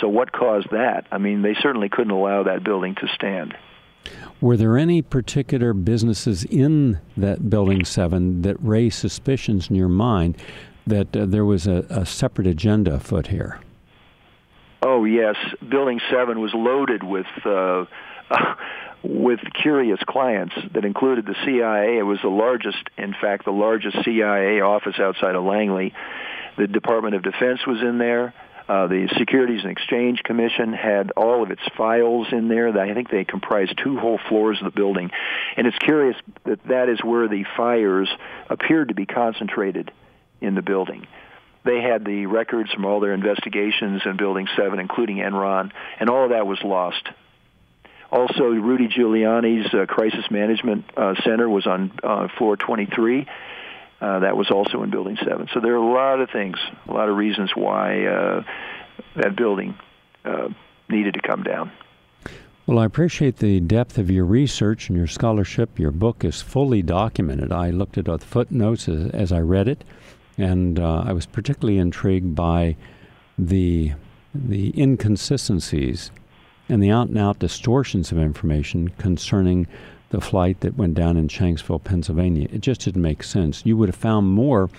So 0.00 0.08
what 0.08 0.30
caused 0.30 0.70
that? 0.70 1.06
I 1.10 1.18
mean, 1.18 1.42
they 1.42 1.54
certainly 1.54 1.88
couldn't 1.88 2.12
allow 2.12 2.44
that 2.44 2.62
building 2.62 2.94
to 2.96 3.08
stand. 3.14 3.56
Were 4.40 4.56
there 4.56 4.78
any 4.78 5.02
particular 5.02 5.72
businesses 5.72 6.44
in 6.44 7.00
that 7.16 7.50
Building 7.50 7.84
Seven 7.84 8.42
that 8.42 8.56
raised 8.60 8.98
suspicions 8.98 9.70
in 9.70 9.76
your 9.76 9.88
mind 9.88 10.36
that 10.86 11.16
uh, 11.16 11.26
there 11.26 11.44
was 11.44 11.66
a, 11.66 11.84
a 11.90 12.06
separate 12.06 12.46
agenda 12.46 12.94
afoot 12.94 13.28
here? 13.28 13.58
Oh 14.82 15.04
yes, 15.04 15.36
Building 15.68 16.00
Seven 16.10 16.40
was 16.40 16.52
loaded 16.54 17.02
with 17.02 17.26
uh, 17.44 17.86
with 19.02 19.40
curious 19.60 19.98
clients 20.06 20.54
that 20.74 20.84
included 20.84 21.26
the 21.26 21.34
CIA. 21.44 21.98
It 21.98 22.02
was 22.02 22.18
the 22.22 22.28
largest, 22.28 22.78
in 22.96 23.14
fact, 23.20 23.44
the 23.44 23.52
largest 23.52 24.04
CIA 24.04 24.60
office 24.60 24.98
outside 24.98 25.34
of 25.34 25.44
Langley. 25.44 25.94
The 26.56 26.66
Department 26.66 27.14
of 27.14 27.22
Defense 27.22 27.60
was 27.66 27.80
in 27.80 27.98
there. 27.98 28.34
Uh, 28.68 28.86
the 28.86 29.08
Securities 29.16 29.62
and 29.62 29.72
Exchange 29.72 30.22
Commission 30.22 30.74
had 30.74 31.10
all 31.12 31.42
of 31.42 31.50
its 31.50 31.62
files 31.76 32.26
in 32.32 32.48
there. 32.48 32.68
I 32.78 32.92
think 32.92 33.08
they 33.10 33.24
comprised 33.24 33.80
two 33.82 33.98
whole 33.98 34.18
floors 34.28 34.58
of 34.60 34.66
the 34.66 34.76
building. 34.76 35.10
And 35.56 35.66
it's 35.66 35.78
curious 35.78 36.16
that 36.44 36.62
that 36.68 36.90
is 36.90 37.02
where 37.02 37.28
the 37.28 37.44
fires 37.56 38.10
appeared 38.50 38.88
to 38.88 38.94
be 38.94 39.06
concentrated 39.06 39.90
in 40.42 40.54
the 40.54 40.60
building. 40.60 41.06
They 41.68 41.82
had 41.82 42.02
the 42.02 42.24
records 42.24 42.72
from 42.72 42.86
all 42.86 42.98
their 42.98 43.12
investigations 43.12 44.00
in 44.06 44.16
Building 44.16 44.48
7, 44.56 44.78
including 44.78 45.18
Enron, 45.18 45.70
and 46.00 46.08
all 46.08 46.24
of 46.24 46.30
that 46.30 46.46
was 46.46 46.58
lost. 46.64 47.06
Also, 48.10 48.44
Rudy 48.44 48.88
Giuliani's 48.88 49.74
uh, 49.74 49.84
Crisis 49.84 50.24
Management 50.30 50.86
uh, 50.96 51.12
Center 51.24 51.46
was 51.46 51.66
on 51.66 51.92
uh, 52.02 52.28
floor 52.38 52.56
23. 52.56 53.26
Uh, 54.00 54.18
that 54.20 54.34
was 54.34 54.50
also 54.50 54.82
in 54.82 54.88
Building 54.88 55.18
7. 55.22 55.48
So 55.52 55.60
there 55.60 55.74
are 55.74 55.76
a 55.76 55.92
lot 55.92 56.20
of 56.20 56.30
things, 56.30 56.56
a 56.88 56.90
lot 56.90 57.10
of 57.10 57.16
reasons 57.18 57.50
why 57.54 58.06
uh, 58.06 58.44
that 59.16 59.36
building 59.36 59.76
uh, 60.24 60.48
needed 60.88 61.14
to 61.14 61.20
come 61.20 61.42
down. 61.42 61.70
Well, 62.64 62.78
I 62.78 62.86
appreciate 62.86 63.36
the 63.36 63.60
depth 63.60 63.98
of 63.98 64.10
your 64.10 64.24
research 64.24 64.88
and 64.88 64.96
your 64.96 65.06
scholarship. 65.06 65.78
Your 65.78 65.90
book 65.90 66.24
is 66.24 66.40
fully 66.40 66.80
documented. 66.80 67.52
I 67.52 67.68
looked 67.68 67.98
at 67.98 68.06
the 68.06 68.18
footnotes 68.18 68.88
as, 68.88 69.10
as 69.10 69.32
I 69.32 69.40
read 69.40 69.68
it. 69.68 69.84
And 70.38 70.78
uh, 70.78 71.04
I 71.06 71.12
was 71.12 71.26
particularly 71.26 71.78
intrigued 71.78 72.34
by 72.34 72.76
the 73.36 73.92
the 74.34 74.72
inconsistencies 74.80 76.10
and 76.68 76.82
the 76.82 76.90
out 76.90 77.08
and 77.08 77.18
out 77.18 77.38
distortions 77.38 78.12
of 78.12 78.18
information 78.18 78.88
concerning 78.98 79.66
the 80.10 80.20
flight 80.20 80.60
that 80.60 80.76
went 80.76 80.94
down 80.94 81.16
in 81.16 81.28
Shanksville, 81.28 81.82
Pennsylvania. 81.82 82.48
It 82.52 82.60
just 82.60 82.82
didn't 82.82 83.02
make 83.02 83.22
sense. 83.22 83.64
You 83.64 83.76
would 83.76 83.88
have 83.88 83.96
found 83.96 84.28
more. 84.28 84.70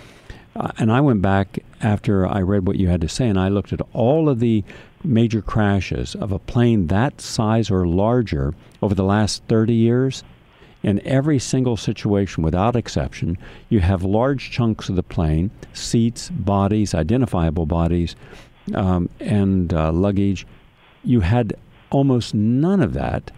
Uh, 0.56 0.72
and 0.78 0.92
I 0.92 1.02
went 1.02 1.22
back 1.22 1.60
after 1.82 2.28
I 2.28 2.42
read 2.42 2.68
what 2.68 2.78
you 2.78 2.88
had 2.88 3.02
to 3.02 3.10
say, 3.10 3.28
and 3.28 3.40
I 3.40 3.50
looked 3.50 3.72
at 3.72 3.82
all 3.94 4.30
of 4.30 4.40
the 4.40 4.64
major 5.04 5.42
crashes 5.42 6.16
of 6.16 6.32
a 6.32 6.40
plane 6.40 6.88
that 6.88 7.22
size 7.22 7.70
or 7.70 7.88
larger 7.88 8.54
over 8.82 8.96
the 8.96 9.04
last 9.04 9.44
30 9.48 9.74
years. 9.74 10.24
In 10.82 11.06
every 11.06 11.40
single 11.40 11.76
situation, 11.76 12.44
without 12.44 12.76
exception, 12.76 13.38
you 13.68 13.82
have 13.82 14.04
large 14.04 14.50
chunks 14.50 14.88
of 14.88 14.96
the 14.96 15.04
plane, 15.04 15.52
seats, 15.74 16.30
bodies, 16.30 16.94
identifiable 16.96 17.66
bodies, 17.66 18.16
um, 18.74 19.10
and 19.20 19.74
uh, 19.74 19.92
luggage. 19.92 20.48
You 21.04 21.20
had 21.20 21.54
almost 21.90 22.34
none 22.34 22.82
of 22.82 22.94
that 22.94 23.32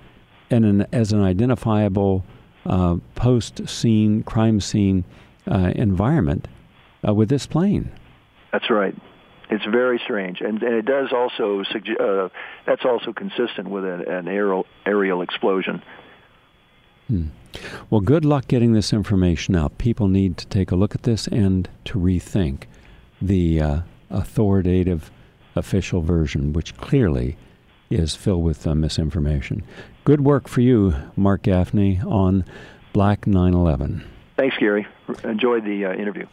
and 0.51 0.65
an, 0.65 0.85
as 0.91 1.13
an 1.13 1.23
identifiable 1.23 2.23
uh, 2.65 2.97
post 3.15 3.67
scene, 3.67 4.21
crime 4.23 4.59
scene 4.59 5.03
uh, 5.49 5.71
environment 5.75 6.47
uh, 7.07 7.13
with 7.13 7.29
this 7.29 7.47
plane. 7.47 7.91
That's 8.51 8.69
right. 8.69 8.95
It's 9.49 9.65
very 9.65 9.99
strange, 10.03 10.39
and, 10.39 10.61
and 10.63 10.75
it 10.75 10.85
does 10.85 11.11
also 11.11 11.63
suggest 11.71 11.99
uh, 11.99 12.29
that's 12.65 12.85
also 12.85 13.11
consistent 13.11 13.69
with 13.69 13.83
an, 13.83 14.07
an 14.07 14.27
aerial 14.27 14.65
aerial 14.85 15.21
explosion. 15.21 15.81
Hmm. 17.11 17.25
Well, 17.89 17.99
good 17.99 18.23
luck 18.23 18.47
getting 18.47 18.71
this 18.71 18.93
information 18.93 19.53
out. 19.53 19.77
People 19.77 20.07
need 20.07 20.37
to 20.37 20.47
take 20.47 20.71
a 20.71 20.77
look 20.77 20.95
at 20.95 21.03
this 21.03 21.27
and 21.27 21.67
to 21.83 21.99
rethink 21.99 22.63
the 23.21 23.59
uh, 23.59 23.79
authoritative 24.09 25.11
official 25.53 26.01
version, 26.01 26.53
which 26.53 26.77
clearly 26.77 27.35
is 27.89 28.15
filled 28.15 28.45
with 28.45 28.65
uh, 28.65 28.73
misinformation. 28.75 29.61
Good 30.05 30.21
work 30.21 30.47
for 30.47 30.61
you, 30.61 30.93
Mark 31.17 31.41
Gaffney, 31.41 31.99
on 32.07 32.45
Black 32.93 33.27
911. 33.27 34.05
Thanks, 34.37 34.55
Gary. 34.57 34.87
Enjoyed 35.25 35.65
the 35.65 35.87
uh, 35.87 35.93
interview. 35.93 36.27